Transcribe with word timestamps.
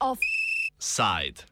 Offside. 0.00 1.44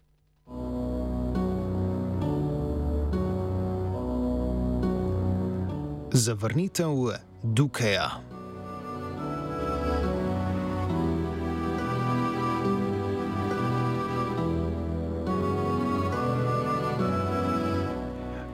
Zavrnitev 6.12 7.16
Dukeja. 7.44 8.29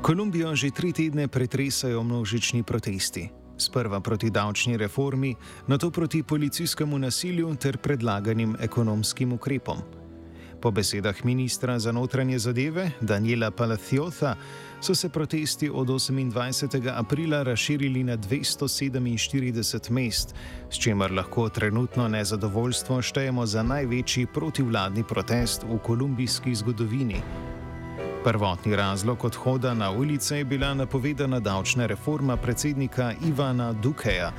Kolumbijo 0.06 0.54
že 0.54 0.70
tri 0.70 0.92
tedne 0.94 1.26
pretresajo 1.28 2.02
množični 2.02 2.62
protesti. 2.62 3.26
Sprva 3.58 4.00
proti 4.00 4.30
davčni 4.30 4.76
reformi, 4.76 5.34
nato 5.66 5.90
proti 5.90 6.22
policijskemu 6.22 6.98
nasilju 6.98 7.54
ter 7.54 7.78
predlaganim 7.78 8.56
ekonomskim 8.60 9.32
ukrepom. 9.32 9.82
Po 10.62 10.70
besedah 10.70 11.24
ministra 11.24 11.78
za 11.78 11.92
notranje 11.92 12.38
zadeve 12.38 12.90
Daniela 13.00 13.50
Palaciotha 13.50 14.36
so 14.80 14.94
se 14.94 15.08
protesti 15.08 15.70
od 15.74 15.88
28. 15.88 16.92
aprila 16.94 17.42
razširili 17.42 18.04
na 18.04 18.16
247 18.16 19.90
mest, 19.90 20.34
s 20.70 20.78
čimer 20.78 21.12
lahko 21.12 21.48
trenutno 21.48 22.08
nezadovoljstvo 22.08 23.02
štejemo 23.02 23.46
za 23.46 23.62
največji 23.62 24.26
protivladni 24.26 25.04
protest 25.04 25.62
v 25.62 25.78
kolumbijski 25.78 26.54
zgodovini. 26.54 27.22
Prvotni 28.26 28.76
razlog 28.76 29.24
odhoda 29.24 29.74
na 29.74 29.90
ulice 29.90 30.38
je 30.38 30.44
bila 30.44 30.74
napovedana 30.74 31.40
davčna 31.40 31.86
reforma 31.86 32.36
predsednika 32.36 33.12
Ivana 33.26 33.72
Dukeja. 33.72 34.32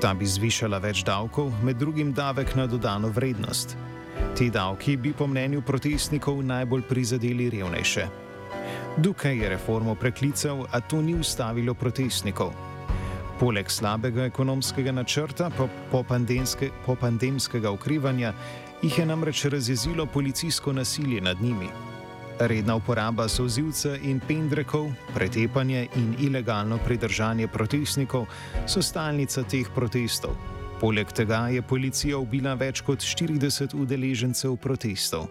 Ta 0.00 0.14
bi 0.14 0.26
zvišala 0.26 0.80
več 0.82 1.04
davkov, 1.06 1.52
med 1.62 1.76
drugim 1.76 2.10
davek 2.12 2.56
na 2.58 2.66
dodano 2.66 3.12
vrednost. 3.14 3.76
Ti 4.34 4.50
davki 4.50 4.96
bi 4.96 5.12
po 5.12 5.26
mnenju 5.30 5.62
protestnikov 5.62 6.42
najbolj 6.42 6.82
prizadeli 6.90 7.50
revnejše. 7.54 8.08
Dukej 8.96 9.38
je 9.42 9.48
reformo 9.48 9.94
preklical, 9.94 10.66
a 10.72 10.80
to 10.80 11.02
ni 11.02 11.14
ustavilo 11.14 11.74
protestnikov. 11.74 12.50
Poleg 13.38 13.70
slabega 13.70 14.26
ekonomskega 14.26 14.92
načrta 14.92 15.52
po, 15.54 15.68
po, 15.90 16.02
pandemske, 16.02 16.72
po 16.86 16.98
pandemskega 16.98 17.70
okrivanja 17.70 18.34
jih 18.82 18.98
je 18.98 19.06
namreč 19.06 19.44
razjezilo 19.44 20.06
policijsko 20.06 20.72
nasilje 20.72 21.20
nad 21.20 21.42
njimi. 21.42 21.93
Redna 22.38 22.74
uporaba 22.74 23.28
sozivca 23.28 23.96
in 24.02 24.20
pendrekov, 24.20 24.90
pretepanje 25.14 25.88
in 25.94 26.16
ilegalno 26.18 26.78
pridržanje 26.78 27.46
protestnikov 27.48 28.26
so 28.66 28.82
stalnica 28.82 29.44
teh 29.46 29.70
protestov. 29.74 30.34
Poleg 30.80 31.12
tega 31.14 31.46
je 31.54 31.62
policija 31.62 32.18
ubila 32.18 32.56
več 32.58 32.82
kot 32.82 32.98
40 32.98 33.76
udeležencev 33.78 34.56
protestov. 34.56 35.28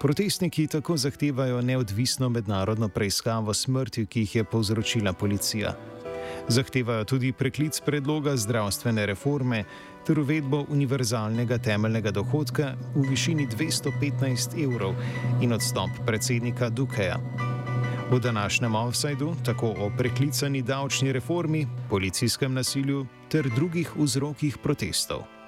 Protestniki 0.00 0.66
tako 0.66 0.96
zahtevajo 0.96 1.60
neodvisno 1.60 2.28
mednarodno 2.28 2.88
preiskavo 2.88 3.54
smrti, 3.54 4.06
ki 4.06 4.20
jih 4.20 4.36
je 4.36 4.44
povzročila 4.44 5.12
policija. 5.12 5.74
Zahtevajo 6.48 7.04
tudi 7.04 7.32
preklic 7.32 7.80
predloga 7.80 8.36
zdravstvene 8.36 9.06
reforme 9.06 9.64
ter 10.06 10.18
uvedbo 10.18 10.64
univerzalnega 10.68 11.58
temeljnega 11.58 12.10
dohodka 12.10 12.74
v 12.94 13.04
višini 13.10 13.46
215 13.46 14.56
evrov 14.64 14.94
in 15.42 15.52
odstop 15.52 15.90
predsednika 16.06 16.68
Dukeja. 16.68 17.20
V 18.10 18.18
današnjem 18.20 18.74
offsajdu 18.74 19.34
tako 19.44 19.74
o 19.78 19.90
preklicani 19.98 20.62
davčni 20.62 21.12
reformi, 21.12 21.66
policijskem 21.90 22.54
nasilju 22.54 23.06
ter 23.28 23.50
drugih 23.54 23.92
vzrokih 23.96 24.58
protestov. 24.58 25.39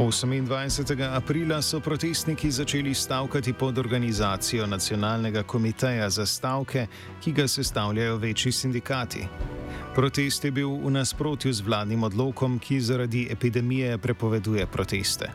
28. 0.00 1.16
aprila 1.16 1.62
so 1.62 1.80
protestniki 1.80 2.50
začeli 2.50 2.94
stavkati 2.94 3.52
pod 3.52 3.78
organizacijo 3.78 4.66
Nacionalnega 4.66 5.42
komiteja 5.42 6.10
za 6.10 6.26
stavke, 6.26 6.86
ki 7.24 7.32
ga 7.32 7.48
sestavljajo 7.48 8.16
večji 8.16 8.52
sindikati. 8.52 9.26
Protest 9.94 10.44
je 10.44 10.50
bil 10.50 10.70
v 10.70 10.90
nasprotju 10.90 11.52
z 11.52 11.60
vladnim 11.60 12.02
odlokom, 12.02 12.58
ki 12.58 12.80
zaradi 12.80 13.28
epidemije 13.30 13.98
prepoveduje 13.98 14.66
proteste. 14.66 15.30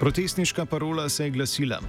Protestniška 0.00 0.66
parola 0.66 1.08
se 1.08 1.24
je 1.24 1.30
glasila: 1.30 1.80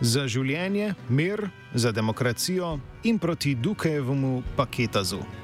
Za 0.00 0.26
življenje, 0.28 0.94
mir, 1.08 1.48
za 1.74 1.92
demokracijo 1.92 2.78
in 3.04 3.18
proti 3.18 3.54
Dukejevemu 3.54 4.42
paketazu. 4.56 5.43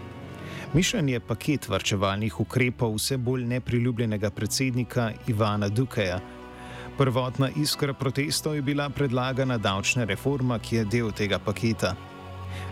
Mišljen 0.74 1.08
je 1.08 1.20
paket 1.20 1.68
varčevalnih 1.68 2.40
ukrepov 2.40 2.92
vse 2.94 3.16
bolj 3.18 3.44
nepriljubljenega 3.44 4.30
predsednika 4.30 5.10
Ivana 5.26 5.68
Dukeja. 5.68 6.20
Prvotna 6.98 7.48
iskra 7.56 7.94
protestov 7.94 8.54
je 8.54 8.62
bila 8.62 8.88
predlagana 8.90 9.58
davčna 9.58 10.04
reforma, 10.04 10.58
ki 10.58 10.76
je 10.76 10.84
del 10.84 11.10
tega 11.10 11.38
paketa. 11.38 11.94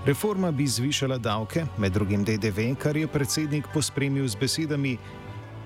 Reforma 0.07 0.51
bi 0.51 0.67
zvišala 0.67 1.19
davke, 1.19 1.65
med 1.79 1.93
drugim 1.93 2.25
DDV, 2.25 2.75
kar 2.79 2.97
je 2.97 3.07
predsednik 3.07 3.67
pospremil 3.75 4.29
z 4.29 4.37
besedami: 4.37 4.97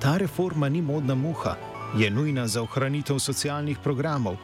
Ta 0.00 0.16
reforma 0.16 0.69
ni 0.69 0.81
modna 0.82 1.14
muha, 1.14 1.56
je 1.99 2.10
nujna 2.10 2.47
za 2.47 2.62
ohranitev 2.62 3.19
socialnih 3.19 3.78
programov 3.78 4.37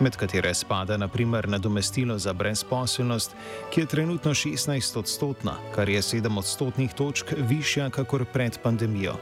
med 0.00 0.16
katere 0.16 0.54
spada 0.54 0.96
naprimer 0.96 1.48
nadomestilo 1.48 2.18
za 2.18 2.32
brezposelnost, 2.32 3.34
ki 3.70 3.80
je 3.80 3.86
trenutno 3.86 4.30
16 4.34 4.98
odstotna, 4.98 5.56
kar 5.74 5.88
je 5.88 6.02
7 6.02 6.38
odstotnih 6.38 6.92
točk 6.92 7.32
višja 7.36 7.90
kakor 7.90 8.24
pred 8.24 8.58
pandemijo. 8.62 9.16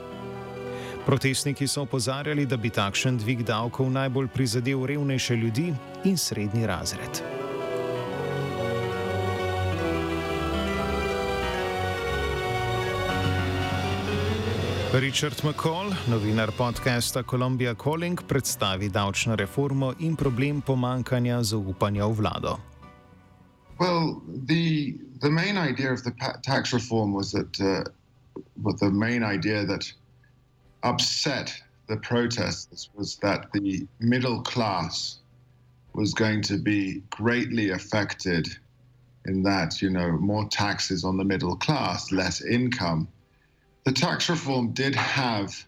Protestniki 1.06 1.66
so 1.68 1.82
opozarjali, 1.82 2.46
da 2.46 2.56
bi 2.56 2.70
takšen 2.70 3.18
dvig 3.18 3.42
davkov 3.42 3.90
najbolj 3.90 4.28
prizadel 4.28 4.86
revnejše 4.86 5.36
ljudi 5.36 5.74
in 6.04 6.16
srednji 6.16 6.66
razred. 6.66 7.37
Richard 14.92 15.42
McCall, 15.44 15.92
novinar 16.08 16.50
podcasta 16.52 17.22
Columbia 17.22 17.74
Calling, 17.74 18.18
predstavi 18.26 18.88
davčno 18.88 19.36
reformo 19.36 19.92
in 19.98 20.16
problem 20.16 20.62
pomankanja 20.62 21.42
zaupanja 21.42 22.06
v 22.08 22.14
vlado. 22.14 22.58
Well, 23.78 24.22
the 24.46 24.96
the 25.20 25.30
main 25.30 25.58
idea 25.58 25.92
of 25.92 26.02
the 26.04 26.12
tax 26.42 26.72
reform 26.72 27.12
was 27.12 27.32
that, 27.32 27.60
uh, 27.60 27.84
but 28.56 28.78
the 28.78 28.90
main 28.90 29.22
idea 29.22 29.66
that 29.66 29.92
upset 30.82 31.52
the 31.88 31.96
protests 31.96 32.88
was 32.96 33.16
that 33.16 33.52
the 33.52 33.86
middle 34.00 34.40
class 34.42 35.20
was 35.92 36.14
going 36.14 36.40
to 36.42 36.56
be 36.56 37.02
greatly 37.10 37.70
affected. 37.72 38.48
In 39.26 39.42
that, 39.42 39.82
you 39.82 39.90
know, 39.90 40.12
more 40.12 40.48
taxes 40.48 41.04
on 41.04 41.18
the 41.18 41.24
middle 41.24 41.56
class, 41.56 42.10
less 42.10 42.40
income 42.40 43.06
the 43.88 43.94
tax 43.94 44.28
reform 44.28 44.70
did 44.72 44.94
have 44.94 45.66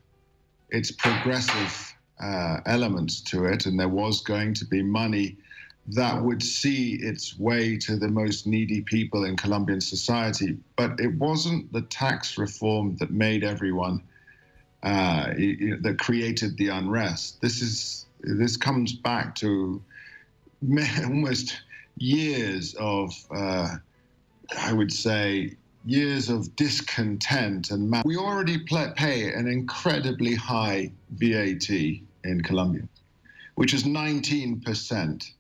its 0.69 0.91
progressive 0.91 1.95
uh, 2.23 2.59
elements 2.67 3.23
to 3.23 3.47
it, 3.47 3.65
and 3.65 3.81
there 3.81 3.89
was 3.89 4.21
going 4.21 4.53
to 4.53 4.67
be 4.67 4.83
money 4.83 5.39
that 5.87 6.23
would 6.23 6.43
see 6.43 6.97
its 6.97 7.39
way 7.39 7.79
to 7.79 7.97
the 7.97 8.09
most 8.09 8.47
needy 8.47 8.83
people 8.83 9.25
in 9.25 9.39
Colombian 9.39 9.81
society. 9.81 10.59
But 10.77 11.01
it 11.01 11.15
wasn't 11.15 11.73
the 11.73 11.81
tax 11.81 12.37
reform 12.37 12.95
that 12.97 13.11
made 13.11 13.43
everyone 13.43 14.03
uh, 14.83 15.29
that 15.81 15.97
created 15.99 16.59
the 16.59 16.69
unrest. 16.69 17.41
This 17.41 17.63
is 17.63 18.05
this 18.21 18.59
comes 18.59 18.93
back 18.93 19.35
to 19.37 19.83
almost 21.07 21.63
years 21.97 22.75
of, 22.75 23.15
uh, 23.35 23.77
I 24.59 24.75
would 24.75 24.93
say, 24.93 25.57
years 25.85 26.29
of 26.29 26.55
discontent 26.57 27.71
and 27.71 27.95
we 28.05 28.17
already 28.17 28.59
pay 28.59 29.33
an 29.33 29.47
incredibly 29.47 30.35
high 30.35 30.93
VAT 31.11 31.71
in 31.71 32.41
Colombia, 32.43 32.83
which 33.55 33.73
is 33.73 33.85
19%. 33.85 35.33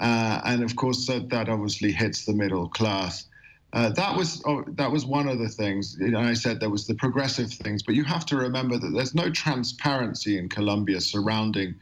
Uh, 0.00 0.40
and 0.44 0.62
of 0.62 0.76
course, 0.76 1.06
that, 1.06 1.28
that 1.30 1.48
obviously 1.48 1.92
hits 1.92 2.24
the 2.24 2.32
middle 2.32 2.68
class. 2.68 3.26
Uh, 3.72 3.88
that 3.88 4.14
was 4.14 4.42
oh, 4.44 4.62
that 4.68 4.90
was 4.90 5.06
one 5.06 5.26
of 5.28 5.38
the 5.38 5.48
things. 5.48 5.96
You 5.98 6.10
know, 6.10 6.20
I 6.20 6.34
said 6.34 6.60
there 6.60 6.68
was 6.68 6.86
the 6.86 6.94
progressive 6.94 7.50
things, 7.50 7.82
but 7.82 7.94
you 7.94 8.04
have 8.04 8.26
to 8.26 8.36
remember 8.36 8.76
that 8.76 8.90
there's 8.90 9.14
no 9.14 9.30
transparency 9.30 10.36
in 10.36 10.50
Colombia 10.50 11.00
surrounding 11.00 11.74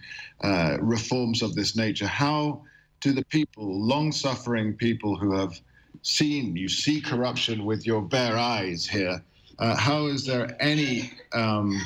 uh, 0.42 0.76
reforms 0.80 1.42
of 1.42 1.54
this 1.56 1.76
nature. 1.76 2.06
How 2.06 2.62
do 3.00 3.12
the 3.12 3.24
people, 3.24 3.64
long-suffering 3.64 4.74
people 4.74 5.16
who 5.16 5.34
have 5.34 5.60
seen, 6.02 6.56
you 6.56 6.68
see 6.68 7.00
corruption 7.00 7.64
with 7.64 7.86
your 7.86 8.02
bare 8.02 8.36
eyes 8.36 8.86
here. 8.86 9.22
Uh, 9.58 9.76
how 9.76 10.06
is 10.06 10.24
there 10.24 10.56
any 10.60 11.10
um, 11.32 11.80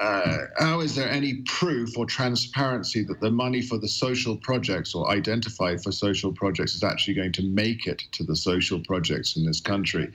uh, 0.00 0.46
how 0.58 0.80
is 0.80 0.94
there 0.94 1.10
any 1.10 1.42
proof 1.44 1.98
or 1.98 2.06
transparency 2.06 3.04
that 3.04 3.20
the 3.20 3.30
money 3.30 3.60
for 3.60 3.76
the 3.76 3.88
social 3.88 4.34
projects 4.38 4.94
or 4.94 5.10
identified 5.10 5.82
for 5.82 5.92
social 5.92 6.32
projects 6.32 6.74
is 6.74 6.82
actually 6.82 7.12
going 7.12 7.32
to 7.32 7.42
make 7.42 7.86
it 7.86 8.02
to 8.10 8.24
the 8.24 8.34
social 8.34 8.80
projects 8.80 9.36
in 9.36 9.44
this 9.44 9.60
country? 9.60 10.10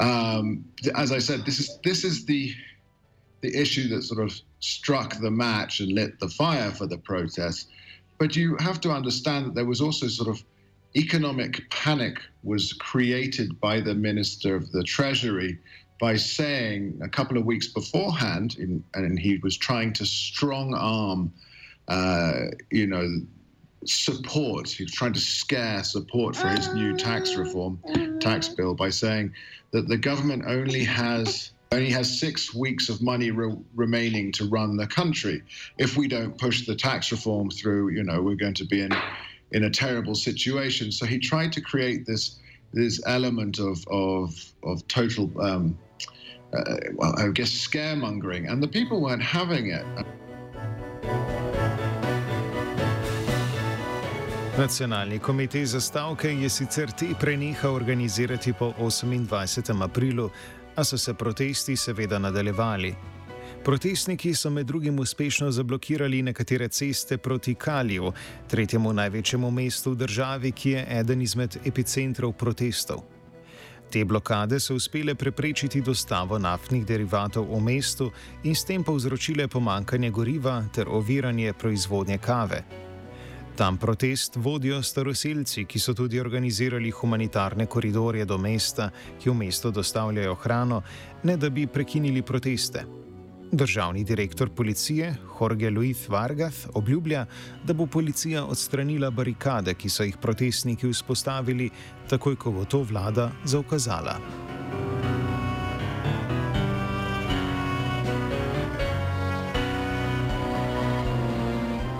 Um, 0.00 0.64
as 0.96 1.12
I 1.12 1.20
said, 1.20 1.46
this 1.46 1.60
is 1.60 1.78
this 1.84 2.02
is 2.04 2.26
the 2.26 2.52
the 3.40 3.56
issue 3.56 3.88
that 3.88 4.02
sort 4.02 4.24
of 4.24 4.34
struck 4.58 5.20
the 5.20 5.30
match 5.30 5.78
and 5.78 5.92
lit 5.92 6.18
the 6.18 6.28
fire 6.28 6.72
for 6.72 6.86
the 6.86 6.98
protests. 6.98 7.66
But 8.18 8.34
you 8.34 8.56
have 8.58 8.80
to 8.80 8.90
understand 8.90 9.46
that 9.46 9.54
there 9.54 9.66
was 9.66 9.80
also 9.80 10.08
sort 10.08 10.28
of 10.28 10.42
economic 10.96 11.68
panic 11.70 12.18
was 12.42 12.72
created 12.74 13.60
by 13.60 13.80
the 13.80 13.94
minister 13.94 14.54
of 14.54 14.70
the 14.72 14.82
treasury 14.84 15.58
by 16.00 16.16
saying 16.16 16.98
a 17.02 17.08
couple 17.08 17.38
of 17.38 17.44
weeks 17.44 17.68
beforehand, 17.68 18.56
in, 18.58 18.84
and 18.94 19.18
he 19.18 19.38
was 19.42 19.56
trying 19.56 19.92
to 19.92 20.04
strong 20.04 20.74
arm, 20.74 21.32
uh, 21.88 22.46
you 22.70 22.86
know, 22.86 23.08
support. 23.86 24.68
He 24.68 24.84
was 24.84 24.92
trying 24.92 25.12
to 25.12 25.20
scare 25.20 25.84
support 25.84 26.36
for 26.36 26.48
his 26.48 26.72
new 26.74 26.96
tax 26.96 27.36
reform, 27.36 27.80
tax 28.20 28.48
bill, 28.48 28.74
by 28.74 28.90
saying 28.90 29.32
that 29.72 29.88
the 29.88 29.96
government 29.96 30.44
only 30.46 30.84
has 30.84 31.52
only 31.72 31.90
has 31.90 32.20
six 32.20 32.54
weeks 32.54 32.88
of 32.88 33.02
money 33.02 33.32
re- 33.32 33.56
remaining 33.74 34.30
to 34.30 34.48
run 34.48 34.76
the 34.76 34.86
country. 34.86 35.42
If 35.76 35.96
we 35.96 36.06
don't 36.06 36.38
push 36.38 36.66
the 36.66 36.76
tax 36.76 37.10
reform 37.10 37.50
through, 37.50 37.90
you 37.90 38.04
know, 38.04 38.22
we're 38.22 38.36
going 38.36 38.54
to 38.54 38.64
be 38.64 38.80
in 38.80 38.92
in 39.52 39.64
a 39.64 39.70
terrible 39.70 40.14
situation. 40.14 40.92
So 40.92 41.06
he 41.06 41.18
tried 41.18 41.52
to 41.52 41.60
create 41.60 42.06
this 42.06 42.38
this 42.72 43.00
element 43.06 43.58
of 43.58 43.78
of 43.88 44.34
of 44.62 44.86
total 44.88 45.30
um, 45.40 45.78
uh, 46.54 46.62
well, 46.94 47.14
I 47.18 47.28
guess, 47.32 47.50
scaremongering, 47.50 48.50
and 48.50 48.62
the 48.62 48.68
people 48.68 49.00
weren't 49.00 49.22
having 49.22 49.66
it. 49.66 49.86
Nacionalni 54.58 55.18
komitej 55.18 55.66
za 55.66 55.80
stavke 55.80 56.30
je 56.30 56.48
sicer 56.48 56.90
te 56.90 57.06
prenehal 57.20 57.74
organizirati 57.74 58.52
po 58.52 58.72
28. 58.78 59.82
aprilu, 59.82 60.30
a 60.76 60.84
so 60.84 60.98
se 60.98 61.14
protesti 61.14 61.76
seveda 61.76 62.18
nadaljevali. 62.18 62.94
Protestniki 63.64 64.34
so 64.34 64.50
med 64.50 64.66
drugim 64.66 64.98
uspešno 64.98 65.50
zablokirali 65.50 66.22
nekatere 66.22 66.68
ceste 66.68 67.16
proti 67.18 67.54
Kaliju, 67.54 68.12
tretjemu 68.50 68.92
največjemu 68.92 69.50
mestu 69.50 69.90
v 69.90 69.96
državi, 69.96 70.50
ki 70.52 70.70
je 70.70 70.86
eden 70.90 71.22
izmed 71.22 71.56
epicentrov 71.64 72.32
protestov. 72.32 72.98
Te 73.90 74.04
blokade 74.04 74.60
so 74.60 74.74
uspele 74.74 75.14
preprečiti 75.14 75.80
dostavo 75.80 76.38
naftnih 76.38 76.84
derivatov 76.86 77.46
v 77.56 77.60
mestu 77.60 78.10
in 78.42 78.54
s 78.54 78.64
tem 78.64 78.84
povzročile 78.84 79.48
pomankanje 79.48 80.10
goriva 80.10 80.64
ter 80.72 80.88
oviranje 80.88 81.52
proizvodnje 81.52 82.18
kave. 82.18 82.64
Tam 83.56 83.78
protest 83.78 84.36
vodijo 84.36 84.82
staroseljci, 84.82 85.64
ki 85.64 85.78
so 85.78 85.94
tudi 85.94 86.20
organizirali 86.20 86.90
humanitarne 86.90 87.66
koridorje 87.66 88.24
do 88.24 88.38
mesta, 88.38 88.90
ki 89.22 89.30
v 89.30 89.34
mesto 89.34 89.70
dostavljajo 89.70 90.34
hrano, 90.34 90.82
ne 91.22 91.36
da 91.36 91.50
bi 91.50 91.66
prekinili 91.66 92.22
proteste. 92.22 93.03
Državni 93.54 94.04
direktor 94.04 94.48
policije 94.48 95.16
Jorge 95.40 95.70
Luis 95.70 96.08
Vargas 96.08 96.66
obljublja, 96.74 97.26
da 97.64 97.72
bo 97.72 97.86
policija 97.86 98.44
odstranila 98.44 99.10
barikade, 99.10 99.74
ki 99.74 99.88
so 99.88 100.02
jih 100.02 100.16
protestniki 100.16 100.88
vzpostavili, 100.90 101.70
takoj 102.10 102.36
ko 102.36 102.50
bo 102.50 102.64
to 102.64 102.82
vlada 102.82 103.30
zaukazala. 103.44 104.16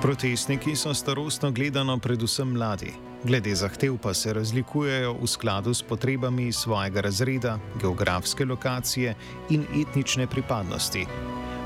Protestniki 0.03 0.77
so 0.77 0.95
starostno 0.95 1.51
gledano 1.51 1.99
predvsem 1.99 2.51
mladi, 2.53 2.93
glede 3.25 3.55
zahtev 3.55 3.95
pa 4.03 4.15
se 4.15 4.35
razlikujejo 4.35 5.15
v 5.23 5.27
skladu 5.27 5.75
s 5.75 5.83
potrebami 5.83 6.53
svojega 6.53 7.01
razreda, 7.01 7.59
geografske 7.81 8.45
lokacije 8.45 9.15
in 9.51 9.65
etnične 9.81 10.27
pripadnosti. 10.27 11.07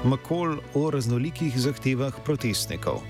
McCall 0.05 0.63
o 0.75 0.91
raznolikih 0.91 1.59
zahtevah 1.59 2.15
protestnikov. 2.23 3.03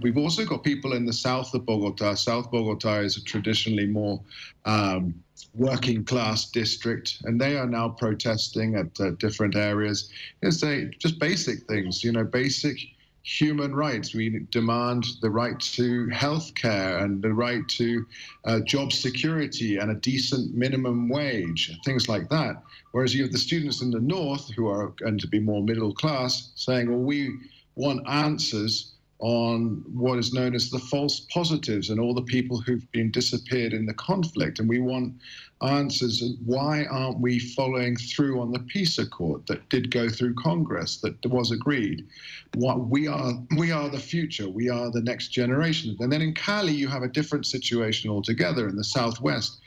We've 0.00 0.16
also 0.16 0.44
got 0.44 0.62
people 0.64 0.96
in 0.96 1.04
the 1.04 1.12
south 1.12 1.54
of 1.54 1.66
Bogota. 1.66 2.14
South 2.14 2.50
Bogota 2.50 3.00
is 3.00 3.16
a 3.16 3.24
traditionally 3.24 3.86
more 3.86 4.20
um, 4.64 5.14
working 5.54 6.04
class 6.04 6.50
district, 6.50 7.18
and 7.24 7.40
they 7.40 7.56
are 7.56 7.66
now 7.66 7.88
protesting 7.88 8.76
at 8.76 9.00
uh, 9.00 9.10
different 9.18 9.56
areas. 9.56 10.10
It's 10.40 10.60
just 10.98 11.18
basic 11.18 11.66
things, 11.68 12.02
you 12.02 12.12
know, 12.12 12.24
basic 12.24 12.78
human 13.26 13.74
rights. 13.74 14.14
We 14.14 14.46
demand 14.52 15.04
the 15.20 15.30
right 15.30 15.58
to 15.58 16.08
health 16.10 16.54
care 16.54 16.98
and 16.98 17.20
the 17.20 17.34
right 17.34 17.66
to 17.70 18.06
uh, 18.44 18.60
job 18.60 18.92
security 18.92 19.78
and 19.78 19.90
a 19.90 19.94
decent 19.94 20.54
minimum 20.54 21.08
wage, 21.08 21.76
things 21.84 22.08
like 22.08 22.28
that. 22.30 22.62
Whereas 22.92 23.16
you 23.16 23.24
have 23.24 23.32
the 23.32 23.38
students 23.38 23.82
in 23.82 23.90
the 23.90 24.00
north 24.00 24.48
who 24.54 24.68
are 24.68 24.94
going 25.00 25.18
to 25.18 25.26
be 25.26 25.40
more 25.40 25.60
middle 25.60 25.92
class 25.92 26.52
saying, 26.54 26.88
well, 26.88 27.00
we 27.00 27.36
want 27.74 28.08
answers 28.08 28.92
on 29.18 29.82
what 29.92 30.18
is 30.18 30.32
known 30.32 30.54
as 30.54 30.68
the 30.70 30.78
false 30.78 31.20
positives 31.32 31.88
and 31.88 31.98
all 31.98 32.12
the 32.12 32.22
people 32.22 32.60
who've 32.60 32.90
been 32.92 33.10
disappeared 33.10 33.72
in 33.72 33.86
the 33.86 33.94
conflict. 33.94 34.58
And 34.58 34.68
we 34.68 34.78
want 34.78 35.14
answers 35.62 36.22
why 36.44 36.84
aren't 36.84 37.20
we 37.20 37.38
following 37.38 37.96
through 37.96 38.40
on 38.40 38.52
the 38.52 38.58
peace 38.58 38.98
accord 38.98 39.46
that 39.46 39.66
did 39.70 39.90
go 39.90 40.08
through 40.08 40.34
Congress 40.34 40.98
that 40.98 41.14
was 41.26 41.50
agreed? 41.50 42.06
What 42.54 42.88
we 42.88 43.06
are 43.08 43.32
we 43.56 43.70
are 43.72 43.88
the 43.88 43.98
future, 43.98 44.48
we 44.50 44.68
are 44.68 44.90
the 44.90 45.00
next 45.00 45.28
generation. 45.28 45.96
And 46.00 46.12
then 46.12 46.20
in 46.20 46.34
Cali 46.34 46.74
you 46.74 46.88
have 46.88 47.02
a 47.02 47.08
different 47.08 47.46
situation 47.46 48.10
altogether 48.10 48.68
in 48.68 48.76
the 48.76 48.84
southwest 48.84 49.60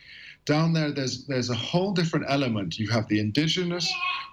down 0.50 0.74
there, 0.74 0.92
there's 0.92 1.26
there's 1.26 1.52
a 1.52 1.56
whole 1.70 1.92
different 1.94 2.26
element. 2.28 2.80
You 2.80 2.90
have 2.90 3.08
the 3.08 3.20
indigenous 3.20 3.88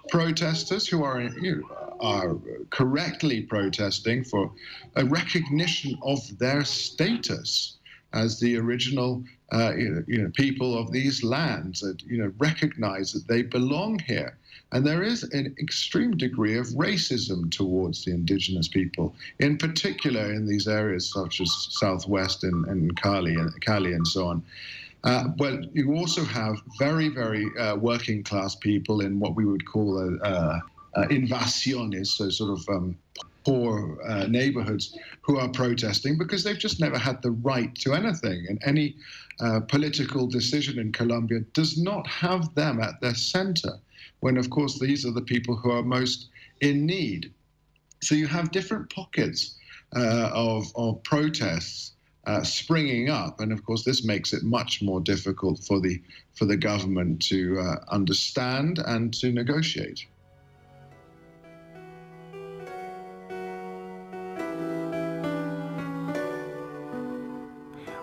protesters 0.09 0.87
who 0.87 1.03
are 1.03 1.21
you 1.21 1.57
know, 1.57 1.97
are 1.99 2.35
correctly 2.71 3.41
protesting 3.41 4.23
for 4.23 4.51
a 4.95 5.05
recognition 5.05 5.95
of 6.01 6.19
their 6.39 6.63
status 6.65 7.77
as 8.13 8.39
the 8.39 8.57
original 8.57 9.23
uh, 9.51 9.73
you 9.75 10.23
know, 10.23 10.31
people 10.33 10.75
of 10.75 10.91
these 10.91 11.23
lands 11.23 11.81
that 11.81 12.01
you 12.01 12.17
know 12.17 12.33
recognize 12.39 13.13
that 13.13 13.27
they 13.27 13.43
belong 13.43 13.99
here. 13.99 14.35
And 14.71 14.85
there 14.85 15.03
is 15.03 15.23
an 15.23 15.55
extreme 15.59 16.17
degree 16.17 16.57
of 16.57 16.65
racism 16.87 17.49
towards 17.51 18.03
the 18.03 18.11
indigenous 18.11 18.67
people, 18.67 19.15
in 19.39 19.57
particular 19.57 20.33
in 20.33 20.45
these 20.45 20.67
areas 20.67 21.13
such 21.13 21.39
as 21.39 21.49
Southwest 21.69 22.43
and, 22.43 22.65
and 22.65 22.99
Cali 23.01 23.35
and 23.35 23.49
Cali 23.61 23.93
and 23.93 24.05
so 24.05 24.27
on. 24.27 24.43
Uh, 25.07 25.29
well, 25.37 25.57
you 25.71 25.95
also 25.95 26.21
have 26.25 26.61
very, 26.77 27.07
very 27.07 27.49
uh, 27.57 27.77
working 27.77 28.21
class 28.21 28.55
people 28.55 28.99
in 28.99 29.21
what 29.21 29.35
we 29.35 29.45
would 29.45 29.65
call 29.65 29.97
a, 29.99 30.27
a, 30.27 30.61
a 30.95 31.07
invasiones, 31.07 32.07
so 32.07 32.29
sort 32.29 32.59
of 32.59 32.67
um, 32.67 32.97
poor 33.45 33.97
uh, 34.05 34.25
neighborhoods 34.27 34.97
who 35.21 35.37
are 35.37 35.47
protesting 35.47 36.17
because 36.17 36.43
they've 36.43 36.59
just 36.59 36.81
never 36.81 36.97
had 36.97 37.21
the 37.21 37.31
right 37.31 37.73
to 37.75 37.93
anything. 37.93 38.47
And 38.49 38.61
any 38.65 38.97
uh, 39.39 39.61
political 39.61 40.27
decision 40.27 40.77
in 40.77 40.91
Colombia 40.91 41.39
does 41.53 41.77
not 41.77 42.05
have 42.07 42.53
them 42.55 42.81
at 42.81 42.99
their 42.99 43.15
center, 43.15 43.79
when, 44.19 44.35
of 44.35 44.49
course, 44.49 44.77
these 44.77 45.05
are 45.05 45.13
the 45.13 45.21
people 45.21 45.55
who 45.55 45.71
are 45.71 45.83
most 45.83 46.27
in 46.59 46.85
need. 46.85 47.31
So 48.01 48.13
you 48.13 48.27
have 48.27 48.51
different 48.51 48.89
pockets 48.89 49.55
uh, 49.95 50.31
of, 50.33 50.65
of 50.75 51.01
protests 51.03 51.93
uh, 52.27 52.43
springing 52.43 53.09
up, 53.09 53.39
and 53.39 53.51
of 53.53 53.63
course, 53.63 53.83
this 53.83 54.03
makes 54.03 54.33
it 54.33 54.43
much 54.43 54.81
more 54.81 54.99
difficult 54.99 55.59
for 55.67 55.79
the 55.79 56.01
for 56.33 56.45
the 56.45 56.57
government 56.57 57.21
to 57.29 57.57
uh, 57.59 57.95
understand 57.95 58.79
and 58.85 59.13
to 59.21 59.31
negotiate. 59.31 60.07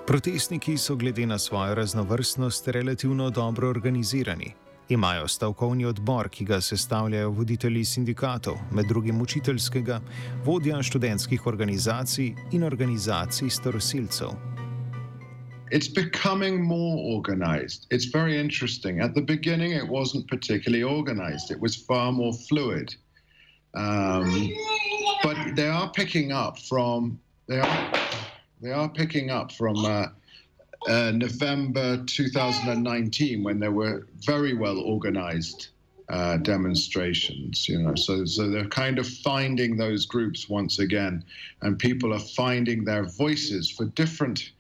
Protestniki 0.07 0.76
so 0.78 0.97
glede 0.97 1.26
na 1.26 1.38
svojo 1.38 1.75
raznovrstnost 1.75 2.69
relativno 2.69 3.31
dobro 3.31 3.69
organizirani. 3.69 4.63
Imajo 4.88 5.28
stavkovni 5.28 5.84
odbor, 5.84 6.28
ki 6.28 6.44
ga 6.44 6.60
sestavljajo 6.60 7.30
voditelji 7.30 7.84
sindikatov, 7.84 8.58
med 8.72 8.84
drugim 8.88 9.20
učiteljskega, 9.20 10.00
vodja 10.44 10.82
študentskih 10.82 11.46
organizacij 11.46 12.34
in 12.52 12.64
organizacij 12.64 13.48
staroseljcev. 13.50 14.28
It's 15.72 15.88
becoming 15.94 16.60
more 16.64 17.16
organized. 17.16 17.86
It's 17.90 18.12
very 18.12 18.40
interesting. 18.40 19.00
At 19.00 19.14
the 19.14 19.22
beginning, 19.22 19.72
it 19.72 19.88
wasn't 19.88 20.28
particularly 20.28 20.84
organized, 20.84 21.50
it 21.50 21.60
was 21.60 21.86
far 21.86 22.12
more 22.12 22.32
fluid. 22.48 22.94
Um, 23.74 24.50
but 25.22 25.36
they 25.56 25.68
are 25.68 25.90
picking 25.94 26.32
up 26.32 26.58
from, 26.68 27.18
they 27.48 27.60
are, 27.60 27.92
they 28.62 28.72
are 28.72 28.88
picking 28.88 29.30
up 29.30 29.52
from. 29.52 29.84
Uh, 29.84 30.06
uh, 30.88 31.12
November 31.14 32.04
2019 32.04 33.42
when 33.42 33.58
there 33.58 33.72
were 33.72 34.06
very 34.26 34.54
well 34.54 34.78
organized 34.78 35.68
uh, 36.08 36.36
demonstrations. 36.38 37.68
You 37.68 37.80
know, 37.80 37.94
so 37.94 38.24
so 38.24 38.50
they're 38.50 38.68
kind 38.68 38.98
of 38.98 39.08
finding 39.08 39.76
those 39.76 40.06
groups 40.06 40.48
once 40.48 40.78
again, 40.78 41.24
and 41.62 41.78
people 41.78 42.12
are 42.12 42.18
finding 42.18 42.84
their 42.84 43.04
voices 43.04 43.70
for 43.70 43.86
different 43.86 44.52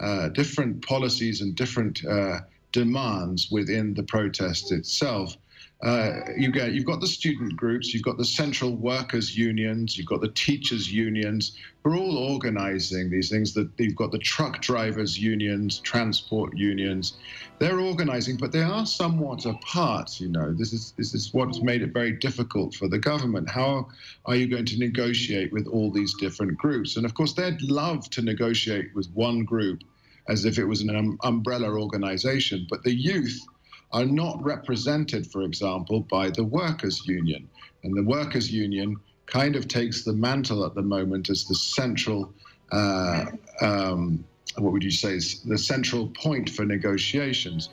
uh, 0.00 0.28
different 0.28 0.86
policies 0.86 1.40
and 1.40 1.54
different 1.54 2.04
uh, 2.04 2.40
demands 2.72 3.50
within 3.50 3.94
the 3.94 4.02
protest 4.02 4.72
itself. 4.72 5.36
Uh, 5.80 6.22
you 6.36 6.50
get 6.50 6.72
you've 6.72 6.84
got 6.84 7.00
the 7.00 7.06
student 7.06 7.54
groups, 7.54 7.94
you've 7.94 8.02
got 8.02 8.16
the 8.16 8.24
central 8.24 8.74
workers 8.74 9.36
unions, 9.36 9.96
you've 9.96 10.08
got 10.08 10.20
the 10.20 10.32
teachers 10.32 10.92
unions, 10.92 11.56
who 11.84 11.92
are 11.92 11.96
all 11.96 12.18
organising 12.18 13.08
these 13.08 13.30
things. 13.30 13.54
That 13.54 13.70
you've 13.78 13.94
got 13.94 14.10
the 14.10 14.18
truck 14.18 14.60
drivers 14.60 15.16
unions, 15.16 15.78
transport 15.78 16.56
unions, 16.56 17.16
they're 17.60 17.78
organising, 17.78 18.38
but 18.38 18.50
they 18.50 18.62
are 18.62 18.86
somewhat 18.86 19.46
apart. 19.46 20.20
You 20.20 20.30
know, 20.30 20.52
this 20.52 20.72
is 20.72 20.94
this 20.96 21.14
is 21.14 21.32
what's 21.32 21.62
made 21.62 21.82
it 21.82 21.92
very 21.92 22.12
difficult 22.12 22.74
for 22.74 22.88
the 22.88 22.98
government. 22.98 23.48
How 23.48 23.86
are 24.26 24.34
you 24.34 24.48
going 24.48 24.66
to 24.66 24.78
negotiate 24.80 25.52
with 25.52 25.68
all 25.68 25.92
these 25.92 26.12
different 26.14 26.58
groups? 26.58 26.96
And 26.96 27.06
of 27.06 27.14
course, 27.14 27.34
they'd 27.34 27.62
love 27.62 28.10
to 28.10 28.22
negotiate 28.22 28.92
with 28.96 29.08
one 29.14 29.44
group 29.44 29.84
as 30.28 30.44
if 30.44 30.58
it 30.58 30.64
was 30.64 30.82
an 30.82 30.94
um, 30.94 31.18
umbrella 31.22 31.70
organisation, 31.70 32.66
but 32.68 32.82
the 32.82 32.94
youth 32.94 33.40
are 33.92 34.04
not 34.04 34.42
represented, 34.42 35.26
for 35.26 35.42
example, 35.42 36.00
by 36.00 36.30
the 36.30 36.44
workers' 36.44 37.02
union. 37.06 37.48
And 37.84 37.96
the 37.96 38.02
workers' 38.02 38.50
union 38.50 38.96
kind 39.26 39.56
of 39.56 39.68
takes 39.68 40.04
the 40.04 40.12
mantle 40.12 40.64
at 40.64 40.74
the 40.74 40.82
moment 40.82 41.30
as 41.30 41.44
the 41.44 41.54
central, 41.54 42.32
uh, 42.72 43.26
um, 43.60 44.24
what 44.56 44.72
would 44.72 44.82
you 44.82 44.90
say, 44.90 45.14
is 45.14 45.42
the 45.42 45.58
central 45.58 46.08
point 46.08 46.50
for 46.50 46.64
negotiations. 46.64 47.70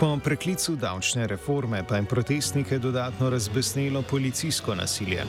Po 0.00 0.18
preklicu 0.20 0.76
davčne 0.76 1.26
reforme 1.26 1.80
pa 1.88 1.96
je 1.96 2.04
protestnike 2.04 2.78
dodatno 2.78 3.30
razbesnelo 3.30 4.02
policijsko 4.02 4.74
nasilje. 4.74 5.24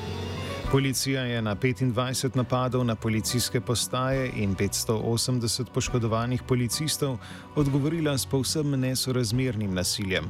Policija 0.72 1.22
je 1.22 1.42
na 1.42 1.56
25 1.56 2.36
napadov 2.36 2.84
na 2.86 2.96
policijske 2.96 3.62
postaje 3.62 4.32
in 4.36 4.56
580 4.56 5.66
poškodovanih 5.74 6.44
policistov 6.44 7.18
odgovorila 7.56 8.18
s 8.18 8.26
povsem 8.26 8.80
nesorazmernim 8.80 9.74
nasiljem. 9.74 10.26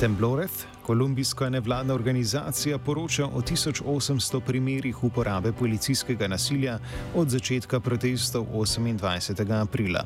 Tembloreth, 0.00 0.64
kolumbijska 0.82 1.50
nevladna 1.50 1.94
organizacija, 1.94 2.78
poroča 2.78 3.26
o 3.26 3.40
1800 3.40 4.40
primerih 4.40 5.04
uporabe 5.04 5.52
policijskega 5.52 6.28
nasilja 6.28 6.78
od 7.14 7.28
začetka 7.28 7.80
protestov 7.80 8.46
28. 8.54 9.60
aprila. 9.62 10.04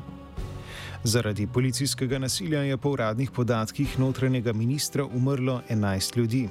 Zaradi 1.03 1.47
policijskega 1.47 2.19
nasilja 2.19 2.59
je 2.59 2.77
po 2.77 2.89
uradnih 2.89 3.31
podatkih 3.31 3.99
notranjega 3.99 4.53
ministra 4.53 5.05
umrlo 5.05 5.61
11 5.69 6.17
ljudi, 6.17 6.49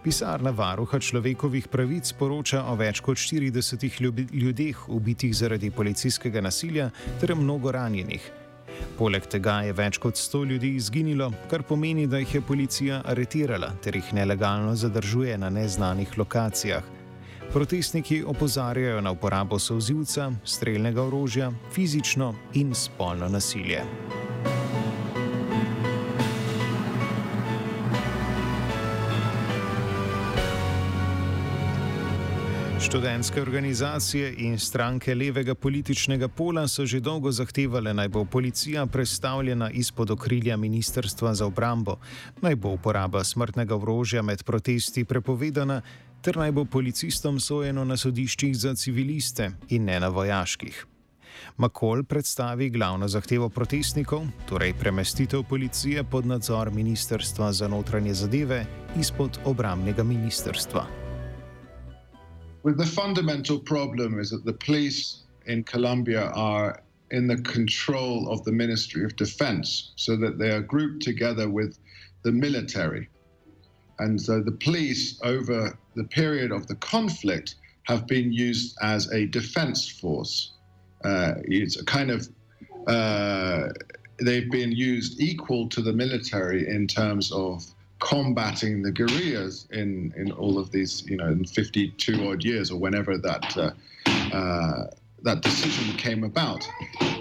Pisarna 0.00 0.50
varuha 0.50 0.98
človekovih 0.98 1.66
pravic 1.68 2.12
poroča 2.16 2.62
o 2.72 2.74
več 2.76 3.02
kot 3.04 3.18
40 3.20 4.30
ljudeh 4.32 4.88
ubitih 4.88 5.34
zaradi 5.36 5.70
policijskega 5.70 6.40
nasilja 6.40 6.88
ter 7.20 7.34
mnogo 7.36 7.72
ranjenih. 7.72 8.30
Poleg 8.96 9.26
tega 9.28 9.58
je 9.66 9.74
več 9.76 9.98
kot 10.00 10.16
100 10.16 10.40
ljudi 10.52 10.70
izginilo, 10.78 11.28
kar 11.50 11.62
pomeni, 11.68 12.06
da 12.06 12.18
jih 12.22 12.34
je 12.34 12.40
policija 12.40 13.02
aretirala 13.12 13.74
ter 13.84 13.96
jih 13.96 14.14
nelegalno 14.16 14.72
zadržuje 14.74 15.36
na 15.38 15.50
neznanih 15.50 16.16
lokacijah. 16.18 16.82
Protestniki 17.52 18.22
opozarjajo 18.24 19.00
na 19.04 19.10
uporabo 19.10 19.58
sozivca, 19.58 20.30
streljnega 20.44 21.02
orožja, 21.02 21.52
fizično 21.74 22.34
in 22.54 22.74
spolno 22.74 23.28
nasilje. 23.28 23.84
Študentske 32.80 33.42
organizacije 33.42 34.34
in 34.38 34.58
stranke 34.58 35.14
levega 35.14 35.54
političnega 35.54 36.28
pola 36.28 36.68
so 36.68 36.86
že 36.86 37.00
dolgo 37.00 37.32
zahtevali, 37.32 37.92
naj 37.94 38.08
bo 38.08 38.24
policija 38.24 38.86
predstavljena 38.86 39.70
izpod 39.70 40.10
okrilja 40.10 40.56
Ministrstva 40.56 41.34
za 41.34 41.46
obrambo, 41.46 41.96
naj 42.40 42.56
bo 42.56 42.68
uporaba 42.68 43.24
smrtnega 43.24 43.76
orožja 43.76 44.22
med 44.22 44.44
protesti 44.44 45.04
prepovedana, 45.04 45.82
ter 46.22 46.36
naj 46.36 46.52
bo 46.52 46.64
policistom 46.64 47.40
sojeno 47.40 47.84
na 47.84 47.96
sodiščih 47.96 48.56
za 48.56 48.74
civiliste 48.74 49.50
in 49.68 49.84
ne 49.84 50.00
na 50.00 50.08
vojaških. 50.08 50.86
Makol 51.56 52.02
predstavi 52.04 52.70
glavno 52.70 53.08
zahtevo 53.08 53.48
protestnikov, 53.48 54.24
torej 54.48 54.74
premestitev 54.74 55.42
policije 55.42 56.04
pod 56.04 56.26
nadzor 56.26 56.72
Ministrstva 56.72 57.52
za 57.52 57.68
notranje 57.68 58.14
zadeve 58.14 58.64
izpod 58.96 59.38
obramnega 59.44 60.02
ministrstva. 60.02 61.09
Well, 62.62 62.74
the 62.74 62.84
fundamental 62.84 63.58
problem 63.58 64.18
is 64.18 64.30
that 64.30 64.44
the 64.44 64.52
police 64.52 65.22
in 65.46 65.64
Colombia 65.64 66.26
are 66.34 66.82
in 67.10 67.26
the 67.26 67.38
control 67.38 68.30
of 68.30 68.44
the 68.44 68.52
Ministry 68.52 69.02
of 69.02 69.16
Defense, 69.16 69.92
so 69.96 70.14
that 70.16 70.38
they 70.38 70.50
are 70.50 70.60
grouped 70.60 71.02
together 71.02 71.48
with 71.48 71.78
the 72.22 72.32
military. 72.32 73.08
And 73.98 74.20
so 74.20 74.40
the 74.42 74.52
police, 74.52 75.18
over 75.22 75.78
the 75.96 76.04
period 76.04 76.52
of 76.52 76.66
the 76.66 76.76
conflict, 76.76 77.56
have 77.84 78.06
been 78.06 78.32
used 78.32 78.76
as 78.82 79.10
a 79.10 79.26
defense 79.26 79.88
force. 79.88 80.52
Uh, 81.02 81.34
it's 81.44 81.80
a 81.80 81.84
kind 81.84 82.10
of 82.10 82.28
uh, 82.86 83.68
they've 84.22 84.50
been 84.50 84.72
used 84.72 85.20
equal 85.20 85.68
to 85.70 85.80
the 85.80 85.92
military 85.92 86.68
in 86.68 86.86
terms 86.86 87.32
of 87.32 87.64
combating 88.00 88.82
the 88.82 88.90
guerrillas 88.90 89.68
in, 89.70 90.12
in 90.16 90.32
all 90.32 90.58
of 90.58 90.70
these, 90.72 91.06
you 91.06 91.16
know, 91.16 91.28
in 91.28 91.44
52 91.44 92.28
odd 92.28 92.44
years 92.44 92.70
or 92.70 92.78
whenever 92.78 93.16
that 93.18 93.56
uh, 93.56 93.70
uh, 94.34 94.86
that 95.22 95.42
decision 95.42 95.96
came 95.96 96.24
about. 96.24 96.66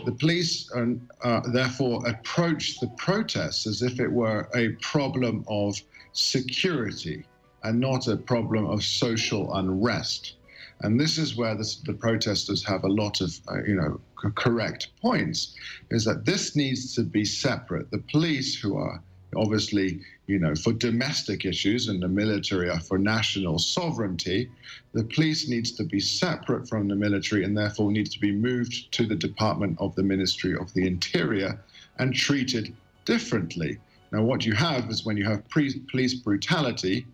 The 0.06 0.14
police 0.14 0.72
are, 0.72 0.96
uh, 1.22 1.42
therefore 1.52 2.08
approached 2.08 2.80
the 2.80 2.88
protests 2.98 3.68
as 3.68 3.82
if 3.82 4.00
it 4.00 4.12
were 4.12 4.48
a 4.56 4.70
problem 4.82 5.44
of 5.48 5.76
security 6.14 7.26
and 7.64 7.80
not 7.80 8.08
a 8.08 8.16
problem 8.16 8.66
of 8.66 8.84
social 8.84 9.54
unrest. 9.56 10.36
And 10.82 10.98
this 10.98 11.18
is 11.18 11.36
where 11.36 11.56
this, 11.56 11.76
the 11.76 11.94
protesters 11.94 12.64
have 12.66 12.86
a 12.86 12.88
lot 12.88 13.20
of, 13.20 13.38
uh, 13.52 13.62
you 13.68 13.76
know, 13.76 14.00
correct 14.16 14.92
points, 15.02 15.56
is 15.92 16.06
that 16.06 16.24
this 16.24 16.56
needs 16.56 16.96
to 16.96 17.04
be 17.04 17.26
separate. 17.26 17.92
The 17.92 18.04
police, 18.12 18.58
who 18.58 18.78
are 18.78 19.04
obviously, 19.36 20.02
you 20.28 20.40
know, 20.40 20.56
for 20.56 20.74
domestic 20.74 21.46
issues 21.46 21.88
and 21.88 22.02
the 22.02 22.08
military 22.08 22.70
are 22.70 22.80
for 22.80 22.98
national 22.98 23.60
sovereignty, 23.60 24.50
the 24.94 25.04
police 25.04 25.48
needs 25.48 25.72
to 25.74 25.84
be 25.84 26.00
separate 26.00 26.68
from 26.68 26.88
the 26.88 26.96
military 26.96 27.44
and 27.44 27.58
therefore 27.58 27.92
needs 27.92 28.12
to 28.12 28.20
be 28.20 28.32
moved 28.32 28.92
to 28.92 29.06
the 29.06 29.16
Department 29.16 29.78
of 29.80 29.96
the 29.96 30.04
Ministry 30.04 30.56
of 30.56 30.74
the 30.74 30.86
Interior 30.88 31.60
and 31.98 32.14
treated 32.14 32.76
differently. 33.06 33.78
Now, 34.12 34.24
what 34.24 34.46
you 34.46 34.54
have 34.54 34.90
is 34.90 35.06
when 35.06 35.18
you 35.18 35.26
have 35.26 35.48
police 35.50 36.14
brutality 36.16 37.06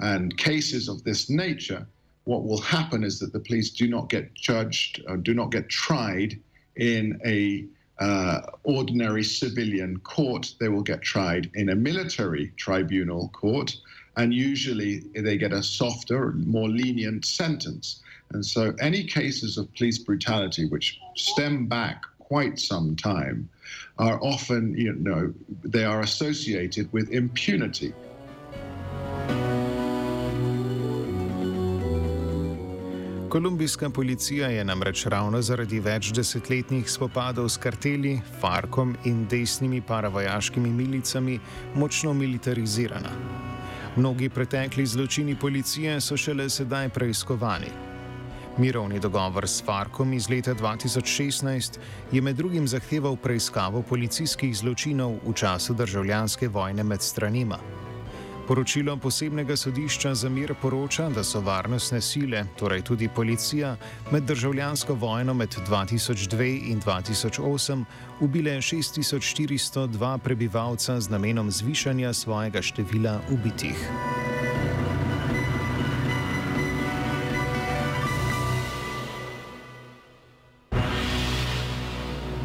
and 0.00 0.36
cases 0.36 0.88
of 0.88 1.02
this 1.04 1.30
nature, 1.30 1.86
what 2.24 2.44
will 2.44 2.60
happen 2.60 3.04
is 3.04 3.18
that 3.20 3.32
the 3.32 3.40
police 3.40 3.70
do 3.70 3.86
not 3.86 4.08
get 4.08 4.34
judged, 4.34 5.02
or 5.06 5.16
do 5.16 5.34
not 5.34 5.52
get 5.52 5.68
tried 5.68 6.38
in 6.76 7.20
a 7.24 7.66
uh, 7.98 8.40
ordinary 8.64 9.22
civilian 9.22 9.98
court, 10.00 10.54
they 10.60 10.68
will 10.68 10.82
get 10.82 11.02
tried 11.02 11.50
in 11.54 11.68
a 11.68 11.74
military 11.74 12.52
tribunal 12.56 13.28
court, 13.28 13.76
and 14.16 14.34
usually 14.34 15.04
they 15.14 15.36
get 15.36 15.52
a 15.52 15.62
softer, 15.62 16.32
more 16.32 16.68
lenient 16.68 17.24
sentence. 17.24 18.00
And 18.32 18.44
so, 18.44 18.74
any 18.80 19.04
cases 19.04 19.58
of 19.58 19.72
police 19.74 19.98
brutality 19.98 20.66
which 20.66 20.98
stem 21.14 21.66
back 21.66 22.02
quite 22.18 22.58
some 22.58 22.96
time 22.96 23.48
are 23.98 24.18
often, 24.22 24.76
you 24.76 24.92
know, 24.94 25.32
they 25.62 25.84
are 25.84 26.00
associated 26.00 26.92
with 26.92 27.10
impunity. 27.10 27.92
Kolumbijska 33.34 33.90
policija 33.90 34.48
je 34.48 34.64
namreč 34.64 35.06
ravno 35.10 35.40
zaradi 35.42 35.80
več 35.82 36.12
desetletnih 36.14 36.86
spopadov 36.86 37.48
s 37.50 37.58
karteli, 37.58 38.12
Farkom 38.40 38.92
in 39.10 39.24
desnimi 39.26 39.80
paravojaškimi 39.82 40.70
milicami 40.70 41.40
močno 41.74 42.12
militarizirana. 42.14 43.10
Mnogi 43.96 44.28
pretekli 44.28 44.86
zločini 44.86 45.34
policije 45.34 45.96
so 46.00 46.16
šele 46.16 46.46
sedaj 46.48 46.88
preiskovani. 46.94 47.72
Mirovni 48.58 49.00
dogovor 49.00 49.48
s 49.48 49.64
Farkom 49.66 50.12
iz 50.12 50.30
leta 50.30 50.54
2016 50.54 51.78
je 52.12 52.22
med 52.22 52.36
drugim 52.36 52.68
zahteval 52.68 53.16
preiskavo 53.16 53.82
policijskih 53.82 54.54
zločinov 54.56 55.18
v 55.26 55.34
času 55.34 55.74
državljanske 55.74 56.48
vojne 56.48 56.84
med 56.84 57.02
stranima. 57.02 57.58
Poročilo 58.48 58.96
posebnega 58.96 59.56
sodišča 59.56 60.14
za 60.14 60.28
mir 60.28 60.54
poroča, 60.62 61.08
da 61.08 61.24
so 61.24 61.40
varnostne 61.40 62.00
sile, 62.00 62.44
torej 62.58 62.82
tudi 62.82 63.08
policija, 63.08 63.76
med 64.12 64.22
državljansko 64.22 64.94
vojno 64.94 65.34
med 65.34 65.56
2002 65.68 66.70
in 66.70 66.80
2008 66.80 67.84
ubile 68.20 68.56
6402 68.60 70.18
prebivalca 70.18 71.00
z 71.00 71.08
namenom 71.08 71.50
zvišanja 71.50 72.12
svojega 72.12 72.62
števila 72.62 73.20
ubitih. 73.30 73.88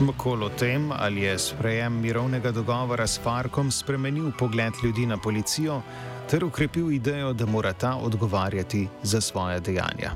McCall 0.01 0.43
o 0.43 0.49
tem, 0.49 0.91
ali 0.91 1.21
je 1.21 1.37
sprejem 1.39 1.93
mirovnega 2.01 2.51
dogovora 2.51 3.07
s 3.07 3.19
Farkom 3.19 3.71
spremenil 3.71 4.31
pogled 4.39 4.73
ljudi 4.83 5.05
na 5.05 5.17
policijo 5.17 5.81
ter 6.29 6.45
ukrepil 6.45 6.91
idejo, 6.91 7.33
da 7.33 7.45
mora 7.45 7.73
ta 7.73 7.95
odgovarjati 7.95 8.87
za 9.03 9.21
svoje 9.21 9.59
dejanja. 9.59 10.11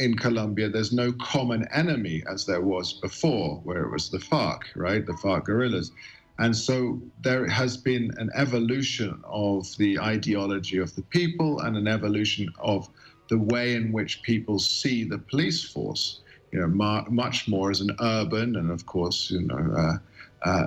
In 0.00 0.16
Colombia, 0.16 0.68
there's 0.68 0.92
no 0.92 1.12
common 1.32 1.66
enemy 1.74 2.22
as 2.34 2.44
there 2.46 2.60
was 2.60 3.00
before, 3.02 3.60
where 3.64 3.82
it 3.82 3.90
was 3.92 4.10
the 4.10 4.18
FARC, 4.18 4.62
right? 4.76 5.04
The 5.06 5.16
FARC 5.22 5.44
guerrillas. 5.46 5.90
And 6.38 6.54
so 6.54 7.00
there 7.24 7.48
has 7.48 7.76
been 7.76 8.10
an 8.18 8.30
evolution 8.34 9.20
of 9.24 9.66
the 9.78 9.98
ideology 9.98 10.78
of 10.78 10.94
the 10.94 11.02
people 11.02 11.66
and 11.66 11.76
an 11.76 11.88
evolution 11.88 12.46
of 12.58 12.88
the 13.28 13.38
way 13.38 13.74
in 13.74 13.92
which 13.92 14.22
people 14.22 14.58
see 14.58 15.02
the 15.02 15.18
police 15.18 15.64
force 15.64 16.20
you 16.52 16.60
know, 16.60 17.04
much 17.10 17.48
more 17.48 17.70
as 17.70 17.80
an 17.80 17.94
urban 18.00 18.56
and, 18.56 18.70
of 18.70 18.86
course, 18.86 19.30
you 19.30 19.42
know, 19.42 19.74
uh, 19.76 20.48
uh, 20.48 20.66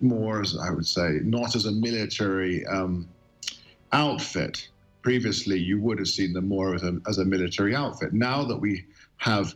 more 0.00 0.40
as 0.40 0.56
I 0.56 0.70
would 0.70 0.86
say, 0.86 1.20
not 1.22 1.56
as 1.56 1.64
a 1.66 1.72
military 1.72 2.64
um, 2.66 3.08
outfit. 3.92 4.68
Previously, 5.02 5.58
you 5.58 5.80
would 5.80 5.98
have 5.98 6.08
seen 6.08 6.32
them 6.32 6.48
more 6.48 6.74
as 6.74 6.82
a, 6.82 6.98
as 7.08 7.18
a 7.18 7.24
military 7.24 7.74
outfit. 7.74 8.12
Now 8.12 8.44
that 8.44 8.56
we 8.56 8.84
have 9.18 9.54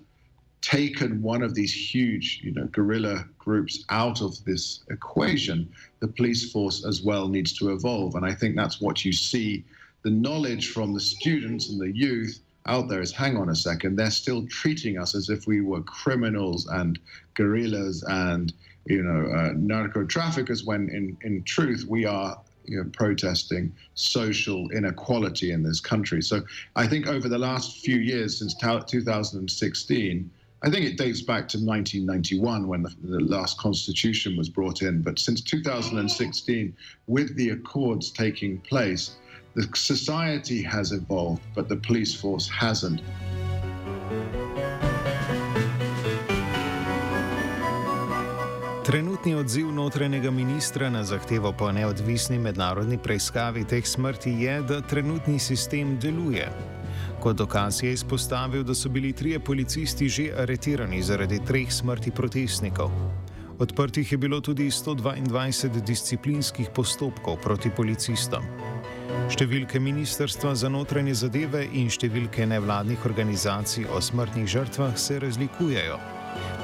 taken 0.62 1.22
one 1.22 1.42
of 1.42 1.54
these 1.54 1.72
huge, 1.72 2.40
you 2.42 2.52
know, 2.52 2.66
guerrilla 2.66 3.24
groups 3.38 3.84
out 3.88 4.20
of 4.20 4.42
this 4.44 4.80
equation, 4.90 5.68
the 6.00 6.08
police 6.08 6.52
force 6.52 6.84
as 6.84 7.02
well 7.02 7.28
needs 7.28 7.52
to 7.54 7.72
evolve. 7.72 8.14
And 8.14 8.24
I 8.24 8.34
think 8.34 8.56
that's 8.56 8.80
what 8.80 9.04
you 9.04 9.12
see 9.12 9.64
the 10.02 10.10
knowledge 10.10 10.70
from 10.70 10.94
the 10.94 11.00
students 11.00 11.68
and 11.68 11.80
the 11.80 11.90
youth 11.90 12.40
out 12.66 12.88
there 12.88 13.00
is 13.00 13.12
hang 13.12 13.36
on 13.36 13.48
a 13.48 13.56
second, 13.56 13.96
they're 13.96 14.10
still 14.10 14.46
treating 14.46 14.98
us 14.98 15.14
as 15.14 15.28
if 15.28 15.46
we 15.46 15.60
were 15.60 15.82
criminals 15.82 16.66
and 16.66 16.98
guerrillas 17.34 18.04
and 18.08 18.52
you 18.86 19.02
know 19.02 19.30
uh, 19.32 19.52
narco 19.56 20.04
traffickers 20.04 20.64
when 20.64 20.88
in, 20.90 21.16
in 21.22 21.42
truth 21.44 21.84
we 21.88 22.04
are 22.04 22.38
you 22.64 22.76
know, 22.76 22.90
protesting 22.92 23.72
social 23.94 24.70
inequality 24.70 25.50
in 25.50 25.62
this 25.62 25.80
country. 25.80 26.22
So 26.22 26.42
I 26.76 26.86
think 26.86 27.06
over 27.06 27.28
the 27.28 27.38
last 27.38 27.78
few 27.84 27.96
years 27.96 28.38
since 28.38 28.54
2016, 28.54 30.30
I 30.62 30.70
think 30.70 30.84
it 30.84 30.98
dates 30.98 31.22
back 31.22 31.48
to 31.48 31.58
1991 31.58 32.68
when 32.68 32.82
the, 32.82 32.94
the, 33.02 33.20
last 33.20 33.58
constitution 33.58 34.36
was 34.36 34.50
brought 34.50 34.82
in. 34.82 35.00
But 35.00 35.18
since 35.18 35.40
2016, 35.40 36.76
with 37.06 37.34
the 37.34 37.50
accords 37.50 38.10
taking 38.10 38.60
place, 38.60 39.16
The 39.54 39.66
society 39.74 40.62
has 40.62 40.92
evolved, 40.92 41.42
but 41.54 41.68
the 41.68 41.76
police 41.76 42.14
force 42.20 42.48
hasn't. 42.60 43.00
Trenutni 48.86 49.34
odziv 49.34 49.72
notranjega 49.72 50.30
ministra 50.30 50.90
na 50.90 51.04
zahtevo 51.04 51.52
po 51.52 51.72
neodvisni 51.72 52.38
mednarodni 52.38 52.98
preiskavi 52.98 53.64
teh 53.64 53.86
smrti 53.86 54.30
je, 54.30 54.62
da 54.62 54.80
trenutni 54.80 55.38
sistem 55.38 55.98
deluje. 55.98 56.48
Kot 57.20 57.36
dokaz 57.36 57.82
je 57.82 57.92
izpostavil, 57.92 58.62
da 58.62 58.74
so 58.74 58.88
bili 58.88 59.12
trije 59.12 59.40
policisti 59.40 60.08
že 60.08 60.30
aretirani 60.38 61.02
zaradi 61.02 61.40
treh 61.46 61.72
smrti 61.72 62.10
protestnikov. 62.10 62.90
Odprtih 63.58 64.12
je 64.12 64.18
bilo 64.18 64.40
tudi 64.40 64.70
122 64.70 65.82
disciplinskih 65.82 66.70
postopkov 66.74 67.36
proti 67.42 67.70
policistom. 67.76 68.42
Številke 69.28 69.80
Ministrstva 69.82 70.54
za 70.56 70.70
notranje 70.72 71.12
zadeve 71.20 71.66
in 71.76 71.90
številke 71.92 72.46
nevladnih 72.48 73.02
organizacij 73.04 73.84
o 73.92 74.00
smrtnih 74.00 74.46
žrtvah 74.48 74.96
se 74.96 75.18
razlikujejo. 75.20 75.98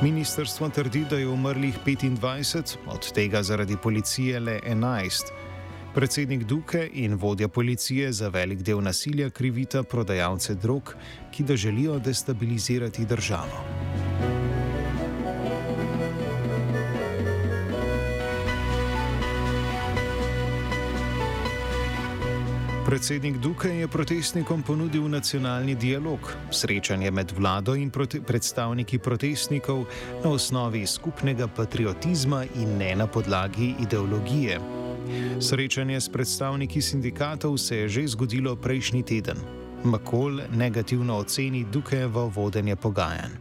Ministrstvo 0.01 0.71
trdi, 0.73 1.05
da 1.11 1.19
je 1.21 1.29
umrlih 1.29 1.77
25, 1.85 2.77
od 2.87 3.11
tega 3.13 3.43
zaradi 3.43 3.77
policije 3.77 4.41
le 4.41 4.57
11. 4.65 5.35
Predsednik 5.97 6.45
Duke 6.45 6.87
in 6.93 7.19
vodja 7.21 7.49
policije 7.49 8.13
za 8.13 8.29
velik 8.29 8.65
del 8.65 8.81
nasilja 8.85 9.31
krivita 9.31 9.83
prodajalce 9.83 10.55
drog, 10.55 10.95
ki 11.33 11.45
da 11.45 11.57
želijo 11.57 11.99
destabilizirati 11.99 13.05
državo. 13.05 13.65
Predsednik 22.87 23.37
Duke 23.43 23.69
je 23.69 23.89
protestnikom 23.89 24.63
ponudil 24.63 25.09
nacionalni 25.09 25.75
dialog, 25.75 26.19
srečanje 26.51 27.11
med 27.11 27.33
vlado 27.35 27.75
in 27.75 27.91
prote 27.91 28.21
predstavniki 28.23 28.99
protestnikov 28.99 29.83
na 30.25 30.31
osnovi 30.31 30.87
skupnega 30.87 31.49
patriotizma 31.49 32.45
in 32.55 32.77
ne 32.79 32.95
na 32.95 33.07
podlagi 33.07 33.75
ideologije. 33.83 34.61
Srečanje 35.41 36.01
s 36.01 36.09
predstavniki 36.09 36.83
sindikatov 36.83 37.59
se 37.59 37.77
je 37.77 37.89
že 37.89 38.07
zgodilo 38.07 38.57
prejšnji 38.57 39.03
teden. 39.03 39.37
Makol 39.85 40.41
negativno 40.55 41.19
oceni 41.19 41.67
Dukejevo 41.73 42.29
vodenje 42.29 42.77
pogajanj. 42.77 43.35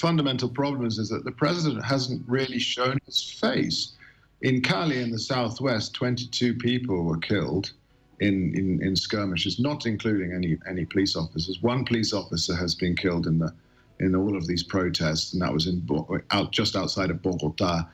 Fundamental 0.00 0.48
problem 0.48 0.86
is 0.86 1.08
that 1.10 1.24
the 1.26 1.34
president 1.38 1.82
hasn't 1.82 2.22
really 2.30 2.60
shown 2.60 2.98
his 3.06 3.18
face. 3.40 3.98
In 4.40 4.62
Cali, 4.62 5.02
in 5.02 5.10
the 5.10 5.18
southwest, 5.18 5.94
22 5.98 6.54
people 6.54 7.02
were 7.02 7.18
killed. 7.18 7.74
In, 8.24 8.54
in, 8.54 8.82
in 8.82 8.96
skirmishes, 8.96 9.58
not 9.58 9.86
including 9.86 10.32
any 10.32 10.56
any 10.68 10.84
police 10.84 11.16
officers. 11.16 11.62
One 11.62 11.84
police 11.84 12.12
officer 12.12 12.54
has 12.54 12.74
been 12.74 12.96
killed 12.96 13.26
in 13.26 13.38
the 13.38 13.52
in 14.00 14.14
all 14.14 14.36
of 14.36 14.46
these 14.46 14.62
protests, 14.62 15.32
and 15.32 15.42
that 15.42 15.52
was 15.52 15.66
in 15.66 15.86
out 16.30 16.50
just 16.50 16.74
outside 16.76 17.10
of 17.10 17.22
Bogota. 17.22 17.86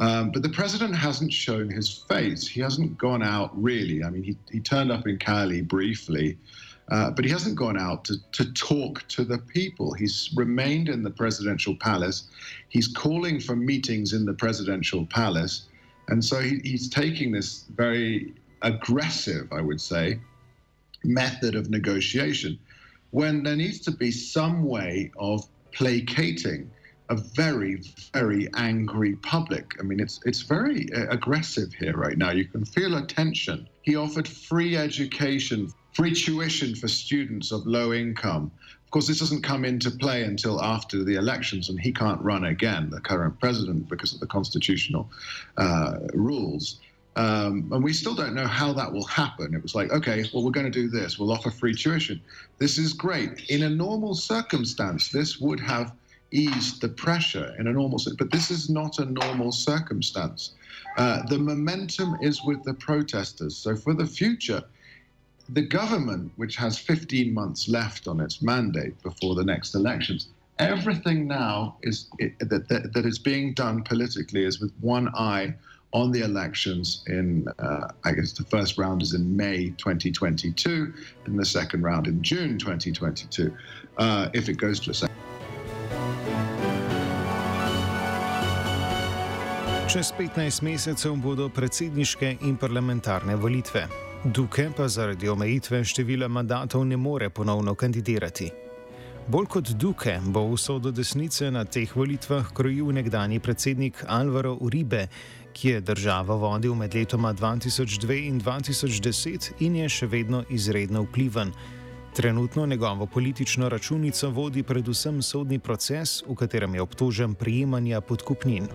Um, 0.00 0.30
but 0.32 0.42
the 0.42 0.48
president 0.48 0.96
hasn't 0.96 1.32
shown 1.32 1.68
his 1.68 2.04
face. 2.08 2.48
He 2.48 2.60
hasn't 2.60 2.96
gone 2.96 3.22
out 3.22 3.50
really. 3.62 4.02
I 4.02 4.10
mean, 4.10 4.22
he, 4.22 4.36
he 4.50 4.58
turned 4.58 4.90
up 4.90 5.06
in 5.06 5.18
Cali 5.18 5.60
briefly, 5.60 6.38
uh, 6.90 7.10
but 7.10 7.24
he 7.24 7.30
hasn't 7.30 7.56
gone 7.56 7.78
out 7.78 8.04
to, 8.06 8.14
to 8.32 8.52
talk 8.54 9.06
to 9.08 9.24
the 9.24 9.38
people. 9.38 9.92
He's 9.92 10.30
remained 10.34 10.88
in 10.88 11.02
the 11.02 11.10
presidential 11.10 11.76
palace. 11.76 12.24
He's 12.70 12.88
calling 12.88 13.38
for 13.38 13.54
meetings 13.54 14.14
in 14.14 14.24
the 14.24 14.32
presidential 14.32 15.04
palace. 15.06 15.68
And 16.08 16.24
so 16.24 16.40
he, 16.40 16.58
he's 16.64 16.88
taking 16.88 17.30
this 17.30 17.64
very 17.76 18.34
aggressive, 18.62 19.52
I 19.52 19.60
would 19.60 19.80
say, 19.80 20.18
method 21.04 21.54
of 21.54 21.70
negotiation 21.70 22.58
when 23.10 23.42
there 23.42 23.56
needs 23.56 23.80
to 23.80 23.90
be 23.90 24.10
some 24.10 24.64
way 24.64 25.10
of 25.18 25.46
placating 25.72 26.70
a 27.08 27.14
very, 27.14 27.82
very 28.14 28.48
angry 28.54 29.16
public. 29.16 29.74
I 29.78 29.82
mean, 29.82 30.00
it's 30.00 30.20
it's 30.24 30.42
very 30.42 30.88
uh, 30.94 31.06
aggressive 31.10 31.72
here 31.74 31.96
right 31.96 32.16
now. 32.16 32.30
You 32.30 32.46
can 32.46 32.64
feel 32.64 32.96
a 32.96 33.06
tension. 33.06 33.68
He 33.82 33.96
offered 33.96 34.26
free 34.26 34.76
education, 34.76 35.70
free 35.92 36.14
tuition 36.14 36.74
for 36.74 36.88
students 36.88 37.52
of 37.52 37.66
low 37.66 37.92
income. 37.92 38.50
Of 38.84 38.90
course, 38.90 39.08
this 39.08 39.18
doesn't 39.18 39.42
come 39.42 39.66
into 39.66 39.90
play 39.90 40.22
until 40.22 40.62
after 40.62 41.04
the 41.04 41.16
elections, 41.16 41.68
and 41.68 41.78
he 41.78 41.92
can't 41.92 42.20
run 42.20 42.44
again, 42.44 42.88
the 42.88 43.00
current 43.00 43.38
president, 43.40 43.88
because 43.88 44.14
of 44.14 44.20
the 44.20 44.26
constitutional 44.26 45.10
uh, 45.58 45.98
rules. 46.14 46.80
Um, 47.14 47.68
and 47.72 47.84
we 47.84 47.92
still 47.92 48.14
don't 48.14 48.34
know 48.34 48.46
how 48.46 48.72
that 48.72 48.90
will 48.90 49.04
happen. 49.04 49.54
It 49.54 49.62
was 49.62 49.74
like, 49.74 49.92
okay, 49.92 50.24
well, 50.32 50.42
we're 50.42 50.50
going 50.50 50.70
to 50.70 50.72
do 50.72 50.88
this. 50.88 51.18
We'll 51.18 51.32
offer 51.32 51.50
free 51.50 51.74
tuition. 51.74 52.20
This 52.58 52.78
is 52.78 52.94
great. 52.94 53.50
In 53.50 53.64
a 53.64 53.70
normal 53.70 54.14
circumstance, 54.14 55.10
this 55.10 55.38
would 55.38 55.60
have 55.60 55.92
eased 56.30 56.80
the 56.80 56.88
pressure 56.88 57.54
in 57.58 57.66
a 57.66 57.72
normal, 57.72 58.00
but 58.18 58.30
this 58.30 58.50
is 58.50 58.70
not 58.70 58.98
a 58.98 59.04
normal 59.04 59.52
circumstance. 59.52 60.52
Uh, 60.96 61.22
the 61.26 61.38
momentum 61.38 62.16
is 62.22 62.42
with 62.44 62.62
the 62.64 62.74
protesters. 62.74 63.56
So 63.56 63.76
for 63.76 63.92
the 63.92 64.06
future, 64.06 64.62
the 65.50 65.62
government, 65.62 66.32
which 66.36 66.56
has 66.56 66.78
15 66.78 67.34
months 67.34 67.68
left 67.68 68.08
on 68.08 68.20
its 68.20 68.40
mandate 68.40 69.00
before 69.02 69.34
the 69.34 69.44
next 69.44 69.74
elections, 69.74 70.28
everything 70.58 71.26
now 71.26 71.76
is 71.82 72.08
it, 72.18 72.38
that, 72.38 72.68
that, 72.68 72.92
that 72.92 73.04
is 73.04 73.18
being 73.18 73.52
done 73.52 73.82
politically 73.82 74.44
is 74.44 74.60
with 74.60 74.72
one 74.80 75.08
eye 75.14 75.54
on 75.92 76.10
the 76.10 76.20
elections 76.20 77.04
in, 77.06 77.46
uh, 77.58 77.88
I 78.04 78.12
guess 78.12 78.32
the 78.32 78.44
first 78.44 78.78
round 78.78 79.02
is 79.02 79.14
in 79.14 79.36
May 79.36 79.70
2022, 79.76 80.92
and 81.26 81.38
the 81.38 81.44
second 81.44 81.82
round 81.82 82.06
in 82.06 82.22
June 82.22 82.58
2022, 82.58 83.52
uh, 83.98 84.28
if 84.32 84.48
it 84.48 84.54
goes 84.54 84.80
to 84.80 84.90
a 84.90 84.94
second. 84.94 85.16
Čez 89.92 90.12
15 90.16 90.62
mesecev 90.62 91.16
bodo 91.20 91.48
predsedniške 91.48 92.36
in 92.48 92.56
parlamentarne 92.56 93.36
volitve. 93.36 93.86
Duke 94.24 94.70
pa 94.76 94.88
zaradi 94.88 95.28
omejitve 95.28 95.84
števila 95.84 96.28
mandatov 96.28 96.86
ne 96.86 96.96
more 96.96 97.28
ponovno 97.30 97.74
kandidirati. 97.74 98.50
Bolj 99.28 99.46
kot 99.46 99.68
Duke 99.78 100.16
bo 100.24 100.40
usodo 100.50 100.90
desnice 100.90 101.50
na 101.50 101.64
teh 101.64 101.90
volitvah 101.94 102.48
krojil 102.54 102.88
nekdani 102.92 103.38
predsednik 103.38 104.04
Alvaro 104.08 104.56
Uribe, 104.60 105.06
ki 105.52 105.68
je 105.68 105.80
državo 105.80 106.36
vodil 106.36 106.74
med 106.74 106.94
letoma 106.94 107.34
2002 107.34 108.18
in 108.28 108.40
2010 108.40 109.52
in 109.60 109.76
je 109.76 109.88
še 109.88 110.06
vedno 110.06 110.44
izredno 110.50 111.02
vpliven. 111.02 111.52
Trenutno 112.16 112.66
njegovo 112.66 113.06
politično 113.06 113.68
računico 113.68 114.30
vodi 114.30 114.62
predvsem 114.62 115.22
sodni 115.22 115.58
proces, 115.58 116.22
v 116.28 116.34
katerem 116.34 116.74
je 116.74 116.82
obtožen 116.82 117.34
prijemanja 117.34 118.00
podkupnin. 118.00 118.68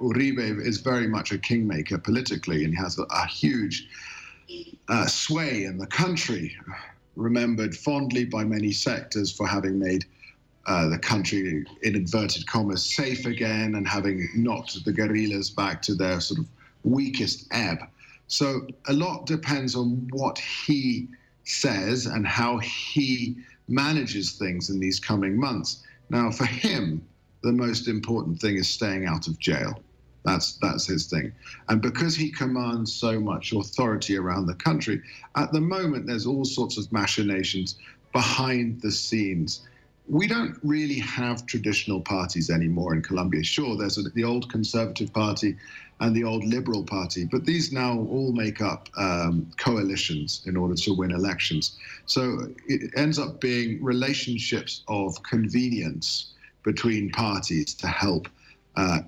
Uribe 0.00 0.44
is 0.68 0.80
very 0.84 1.08
much 1.08 1.32
a 1.32 1.38
kingmaker 1.38 1.98
politically 1.98 2.64
and 2.64 2.74
has 2.78 2.98
a, 2.98 3.06
a 3.10 3.26
huge 3.26 3.88
uh, 4.88 5.06
sway 5.06 5.64
in 5.64 5.78
the 5.78 5.86
country, 5.86 6.56
remembered 7.16 7.74
fondly 7.74 8.24
by 8.24 8.44
many 8.44 8.72
sectors 8.72 9.36
for 9.36 9.46
having 9.46 9.78
made 9.78 10.04
uh, 10.66 10.88
the 10.88 10.98
country, 10.98 11.64
in 11.82 11.94
inverted 11.94 12.46
commas, 12.46 12.84
safe 12.84 13.26
again 13.26 13.74
and 13.76 13.86
having 13.86 14.28
knocked 14.34 14.84
the 14.84 14.92
guerrillas 14.92 15.50
back 15.50 15.80
to 15.82 15.94
their 15.94 16.20
sort 16.20 16.40
of 16.40 16.46
weakest 16.82 17.46
ebb. 17.52 17.78
So 18.28 18.66
a 18.88 18.92
lot 18.92 19.26
depends 19.26 19.76
on 19.76 20.08
what 20.10 20.38
he 20.38 21.08
says 21.44 22.06
and 22.06 22.26
how 22.26 22.58
he 22.58 23.36
manages 23.68 24.32
things 24.32 24.70
in 24.70 24.80
these 24.80 24.98
coming 24.98 25.38
months. 25.38 25.84
Now, 26.10 26.30
for 26.30 26.46
him, 26.46 27.06
the 27.42 27.52
most 27.52 27.88
important 27.88 28.40
thing 28.40 28.56
is 28.56 28.68
staying 28.68 29.06
out 29.06 29.28
of 29.28 29.38
jail. 29.38 29.80
That's 30.24 30.54
that's 30.56 30.86
his 30.86 31.06
thing. 31.06 31.32
And 31.68 31.80
because 31.80 32.16
he 32.16 32.30
commands 32.32 32.92
so 32.92 33.20
much 33.20 33.52
authority 33.52 34.16
around 34.16 34.46
the 34.46 34.54
country, 34.54 35.00
at 35.36 35.52
the 35.52 35.60
moment 35.60 36.06
there's 36.06 36.26
all 36.26 36.44
sorts 36.44 36.76
of 36.76 36.92
machinations 36.92 37.76
behind 38.12 38.80
the 38.80 38.90
scenes. 38.90 39.60
We 40.08 40.28
don't 40.28 40.56
really 40.62 41.00
have 41.00 41.46
traditional 41.46 42.00
parties 42.00 42.48
anymore 42.48 42.94
in 42.94 43.02
Colombia. 43.02 43.42
Sure, 43.42 43.76
there's 43.76 43.98
the 44.14 44.24
old 44.24 44.50
Conservative 44.50 45.12
Party 45.12 45.56
and 46.00 46.14
the 46.14 46.24
old 46.24 46.44
Liberal 46.44 46.84
Party, 46.84 47.24
but 47.24 47.44
these 47.44 47.72
now 47.72 47.98
all 47.98 48.32
make 48.32 48.60
up 48.60 48.88
um, 48.96 49.50
coalitions 49.56 50.42
in 50.46 50.56
order 50.56 50.74
to 50.74 50.94
win 50.94 51.10
elections. 51.10 51.76
So 52.04 52.48
it 52.66 52.92
ends 52.96 53.18
up 53.18 53.40
being 53.40 53.82
relationships 53.82 54.82
of 54.88 55.20
convenience 55.22 56.34
between 56.62 57.10
parties 57.10 57.74
to 57.74 57.86
help 57.86 58.28
uh, 58.76 58.98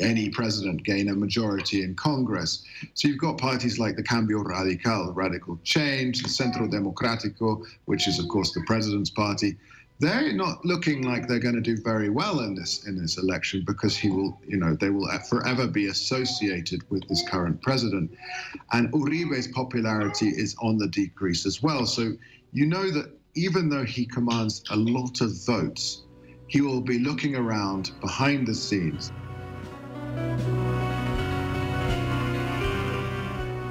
any 0.00 0.28
president 0.28 0.84
gain 0.84 1.08
a 1.08 1.14
majority 1.14 1.82
in 1.82 1.94
Congress. 1.94 2.62
So 2.92 3.08
you've 3.08 3.18
got 3.18 3.38
parties 3.38 3.78
like 3.78 3.96
the 3.96 4.02
Cambio 4.02 4.42
Radical, 4.42 5.12
Radical 5.12 5.58
Change, 5.64 6.22
the 6.22 6.28
Centro 6.28 6.68
Democrático, 6.68 7.64
which 7.86 8.06
is 8.06 8.18
of 8.18 8.28
course 8.28 8.52
the 8.52 8.62
president's 8.66 9.10
party. 9.10 9.56
They're 10.00 10.32
not 10.32 10.64
looking 10.64 11.02
like 11.02 11.28
they're 11.28 11.38
going 11.38 11.54
to 11.54 11.60
do 11.60 11.76
very 11.80 12.10
well 12.10 12.40
in 12.40 12.54
this 12.54 12.84
in 12.86 13.00
this 13.00 13.16
election 13.16 13.62
because 13.64 13.96
he 13.96 14.10
will, 14.10 14.40
you 14.46 14.56
know, 14.56 14.74
they 14.74 14.90
will 14.90 15.08
forever 15.30 15.68
be 15.68 15.86
associated 15.86 16.82
with 16.90 17.06
this 17.08 17.22
current 17.28 17.62
president, 17.62 18.10
and 18.72 18.92
Uribe's 18.92 19.46
popularity 19.48 20.28
is 20.28 20.56
on 20.60 20.78
the 20.78 20.88
decrease 20.88 21.46
as 21.46 21.62
well. 21.62 21.86
So 21.86 22.12
you 22.52 22.66
know 22.66 22.90
that 22.90 23.12
even 23.34 23.68
though 23.68 23.84
he 23.84 24.04
commands 24.04 24.64
a 24.70 24.76
lot 24.76 25.20
of 25.20 25.44
votes, 25.44 26.02
he 26.48 26.60
will 26.60 26.80
be 26.80 26.98
looking 26.98 27.36
around 27.36 27.92
behind 28.00 28.46
the 28.46 28.54
scenes. 28.54 29.12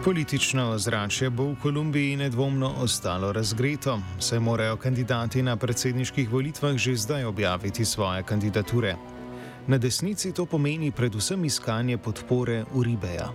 Politično 0.03 0.69
ozračje 0.69 1.29
bo 1.29 1.45
v 1.51 1.55
Kolumbiji 1.61 2.15
nedvomno 2.15 2.73
ostalo 2.83 3.31
razgreto, 3.31 4.01
saj 4.19 4.39
morajo 4.39 4.75
kandidati 4.77 5.41
na 5.41 5.55
predsedniških 5.57 6.29
volitvah 6.29 6.77
že 6.77 6.95
zdaj 6.95 7.25
objaviti 7.25 7.85
svoje 7.85 8.23
kandidature. 8.23 8.95
Na 9.67 9.77
desnici 9.77 10.33
to 10.33 10.45
pomeni 10.45 10.91
predvsem 10.91 11.45
iskanje 11.45 11.97
podpore 11.97 12.65
Uribeja. 12.73 13.33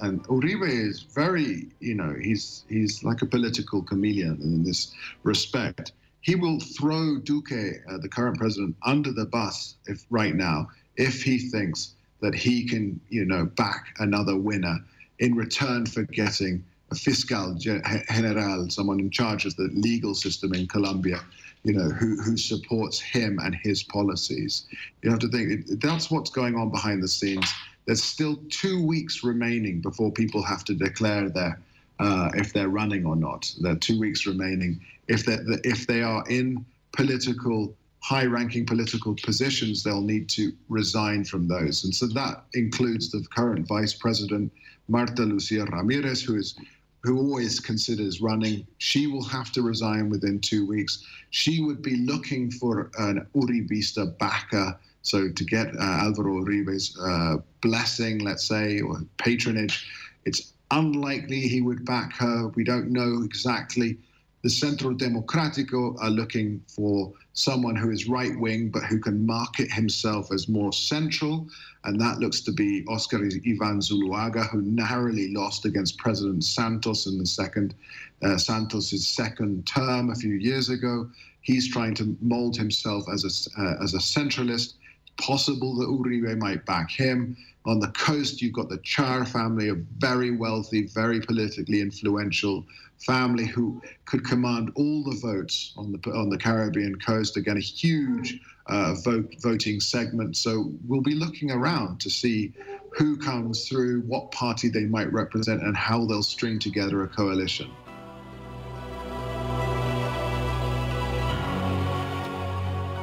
And 0.00 0.20
Uribe 0.28 0.88
is 0.90 1.04
very, 1.14 1.68
you 1.80 1.94
know, 1.94 2.14
he's, 2.24 2.64
he's 2.68 3.04
like 3.04 3.22
a 3.22 3.28
political 3.28 3.84
chameleon 3.84 4.38
in 4.42 4.64
this 4.64 4.92
respect. 5.24 5.92
he 6.22 6.36
will 6.36 6.60
throw 6.60 7.18
Duque, 7.18 7.82
uh, 7.88 7.98
the 7.98 8.08
current 8.08 8.38
president, 8.38 8.76
under 8.86 9.12
the 9.12 9.26
bus 9.26 9.76
if 9.86 10.06
right 10.10 10.34
now 10.34 10.70
if 10.96 11.22
he 11.22 11.38
thinks 11.38 11.94
that 12.20 12.34
he 12.34 12.64
can, 12.64 13.00
you 13.10 13.24
know, 13.24 13.44
back 13.44 13.94
another 13.98 14.36
winner 14.38 14.78
in 15.18 15.34
return 15.34 15.86
for 15.86 16.02
getting 16.02 16.64
a 16.90 16.94
fiscal 16.94 17.54
general, 17.54 18.70
someone 18.70 19.00
in 19.00 19.10
charge 19.10 19.46
of 19.46 19.56
the 19.56 19.70
legal 19.72 20.14
system 20.14 20.52
in 20.52 20.66
Colombia, 20.68 21.20
you 21.64 21.72
know, 21.72 21.88
who, 21.88 22.20
who 22.20 22.36
supports 22.36 23.00
him 23.00 23.38
and 23.42 23.54
his 23.54 23.82
policies. 23.82 24.66
You 25.02 25.10
have 25.10 25.20
to 25.20 25.28
think 25.28 25.66
that's 25.80 26.10
what's 26.10 26.30
going 26.30 26.54
on 26.56 26.70
behind 26.70 27.02
the 27.02 27.08
scenes. 27.08 27.50
There's 27.86 28.02
still 28.02 28.36
two 28.50 28.84
weeks 28.84 29.24
remaining 29.24 29.80
before 29.80 30.12
people 30.12 30.42
have 30.42 30.64
to 30.64 30.74
declare 30.74 31.28
their 31.28 31.58
uh, 31.98 32.30
if 32.34 32.52
they're 32.52 32.68
running 32.68 33.06
or 33.06 33.16
not. 33.16 33.52
There 33.60 33.72
are 33.72 33.76
two 33.76 33.98
weeks 33.98 34.26
remaining. 34.26 34.80
If 35.08 35.24
they 35.24 35.38
if 35.64 35.86
they 35.86 36.02
are 36.02 36.24
in 36.28 36.64
political 36.92 37.74
high-ranking 38.02 38.66
political 38.66 39.14
positions, 39.14 39.82
they'll 39.82 40.02
need 40.02 40.28
to 40.28 40.52
resign 40.68 41.24
from 41.24 41.46
those, 41.46 41.84
and 41.84 41.94
so 41.94 42.06
that 42.08 42.44
includes 42.54 43.10
the 43.10 43.24
current 43.34 43.66
vice 43.66 43.94
president 43.94 44.52
Marta 44.88 45.22
Lucia 45.22 45.64
Ramirez, 45.66 46.22
who 46.22 46.36
is 46.36 46.54
who 47.02 47.18
always 47.18 47.58
considers 47.58 48.20
running. 48.20 48.64
She 48.78 49.08
will 49.08 49.24
have 49.24 49.50
to 49.52 49.62
resign 49.62 50.08
within 50.08 50.38
two 50.38 50.66
weeks. 50.66 51.04
She 51.30 51.60
would 51.60 51.82
be 51.82 51.96
looking 51.96 52.50
for 52.50 52.90
an 52.98 53.26
Uribista 53.34 54.16
backer. 54.18 54.78
So 55.02 55.28
to 55.28 55.44
get 55.44 55.74
uh, 55.74 56.04
Alvaro 56.04 56.44
Uribe's 56.44 56.96
uh, 57.00 57.38
blessing, 57.60 58.20
let's 58.20 58.44
say, 58.44 58.80
or 58.80 59.00
patronage, 59.18 59.84
it's 60.26 60.52
unlikely 60.70 61.40
he 61.40 61.60
would 61.60 61.84
back 61.84 62.12
her. 62.18 62.48
We 62.54 62.62
don't 62.62 62.90
know 62.90 63.22
exactly. 63.24 63.98
The 64.42 64.50
Centro 64.50 64.90
Democrático 64.94 66.00
are 66.00 66.10
looking 66.10 66.62
for 66.68 67.12
someone 67.34 67.76
who 67.76 67.90
is 67.90 68.08
right 68.08 68.38
wing 68.38 68.68
but 68.68 68.84
who 68.84 68.98
can 68.98 69.24
market 69.24 69.70
himself 69.70 70.32
as 70.32 70.48
more 70.48 70.72
central. 70.72 71.48
And 71.84 72.00
that 72.00 72.18
looks 72.18 72.40
to 72.42 72.52
be 72.52 72.84
Oscar 72.88 73.18
Ivan 73.18 73.80
Zuluaga, 73.80 74.48
who 74.50 74.62
narrowly 74.62 75.32
lost 75.32 75.64
against 75.64 75.98
President 75.98 76.44
Santos 76.44 77.06
in 77.06 77.18
the 77.18 77.26
second, 77.26 77.74
uh, 78.22 78.36
Santos's 78.36 79.06
second 79.06 79.66
term 79.66 80.10
a 80.10 80.14
few 80.14 80.34
years 80.34 80.68
ago. 80.68 81.10
He's 81.40 81.68
trying 81.68 81.94
to 81.96 82.16
mold 82.20 82.56
himself 82.56 83.04
as 83.12 83.24
a, 83.24 83.60
uh, 83.60 83.82
as 83.82 83.94
a 83.94 83.98
centralist. 83.98 84.74
Possible 85.16 85.74
that 85.76 85.88
Uribe 85.88 86.38
might 86.38 86.64
back 86.64 86.90
him. 86.90 87.36
On 87.64 87.78
the 87.78 87.88
coast, 87.88 88.42
you've 88.42 88.54
got 88.54 88.68
the 88.68 88.78
Char 88.78 89.24
family, 89.24 89.68
a 89.68 89.74
very 89.74 90.32
wealthy, 90.32 90.86
very 90.86 91.20
politically 91.20 91.80
influential 91.80 92.66
family 92.98 93.46
who 93.46 93.80
could 94.04 94.24
command 94.24 94.72
all 94.74 95.02
the 95.04 95.16
votes 95.20 95.72
on 95.76 95.92
the 95.92 96.10
on 96.10 96.28
the 96.28 96.38
Caribbean 96.38 96.98
coast. 96.98 97.36
Again, 97.36 97.56
a 97.56 97.60
huge 97.60 98.40
uh, 98.66 98.94
vote 98.94 99.34
voting 99.40 99.80
segment. 99.80 100.36
So 100.36 100.72
we'll 100.86 101.02
be 101.02 101.14
looking 101.14 101.50
around 101.50 102.00
to 102.00 102.10
see 102.10 102.52
who 102.90 103.16
comes 103.16 103.68
through, 103.68 104.02
what 104.02 104.30
party 104.32 104.68
they 104.68 104.84
might 104.84 105.12
represent, 105.12 105.62
and 105.62 105.76
how 105.76 106.04
they'll 106.04 106.22
string 106.22 106.58
together 106.58 107.02
a 107.02 107.08
coalition. 107.08 107.70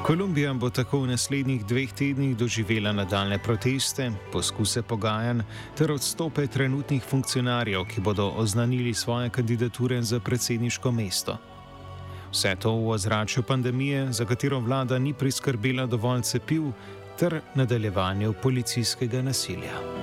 Kolumbija 0.09 0.53
bo 0.53 0.69
tako 0.69 1.03
v 1.03 1.07
naslednjih 1.07 1.65
dveh 1.69 1.91
tednih 1.93 2.31
doživela 2.37 2.89
nadaljne 2.91 3.37
proteste, 3.37 4.07
poskuse 4.33 4.81
pogajanj 4.81 5.43
ter 5.77 5.91
odstope 5.91 6.47
trenutnih 6.47 7.03
funkcionarjev, 7.03 7.85
ki 7.85 8.01
bodo 8.01 8.25
oznanili 8.41 8.93
svoje 8.93 9.29
kandidature 9.29 10.01
za 10.01 10.19
predsedniško 10.19 10.91
mesto. 10.91 11.37
Vse 12.31 12.55
to 12.55 12.73
v 12.73 12.89
ozračju 12.89 13.43
pandemije, 13.43 14.09
za 14.13 14.25
katero 14.25 14.59
vlada 14.59 14.99
ni 14.99 15.13
priskrbela 15.13 15.85
dovolj 15.85 16.21
cepiv, 16.21 16.71
ter 17.19 17.41
nadaljevanju 17.55 18.33
policijskega 18.41 19.21
nasilja. 19.21 19.98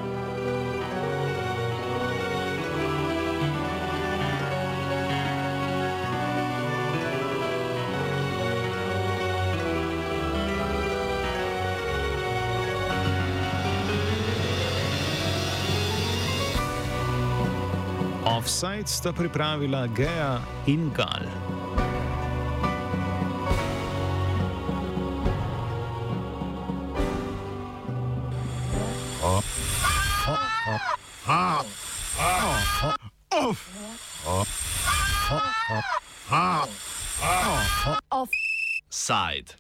Offside 18.57 18.89
sta 18.89 19.13
pripravila 19.13 19.85
Gea 19.93 20.41
in 20.65 20.89
Gal. 20.89 21.66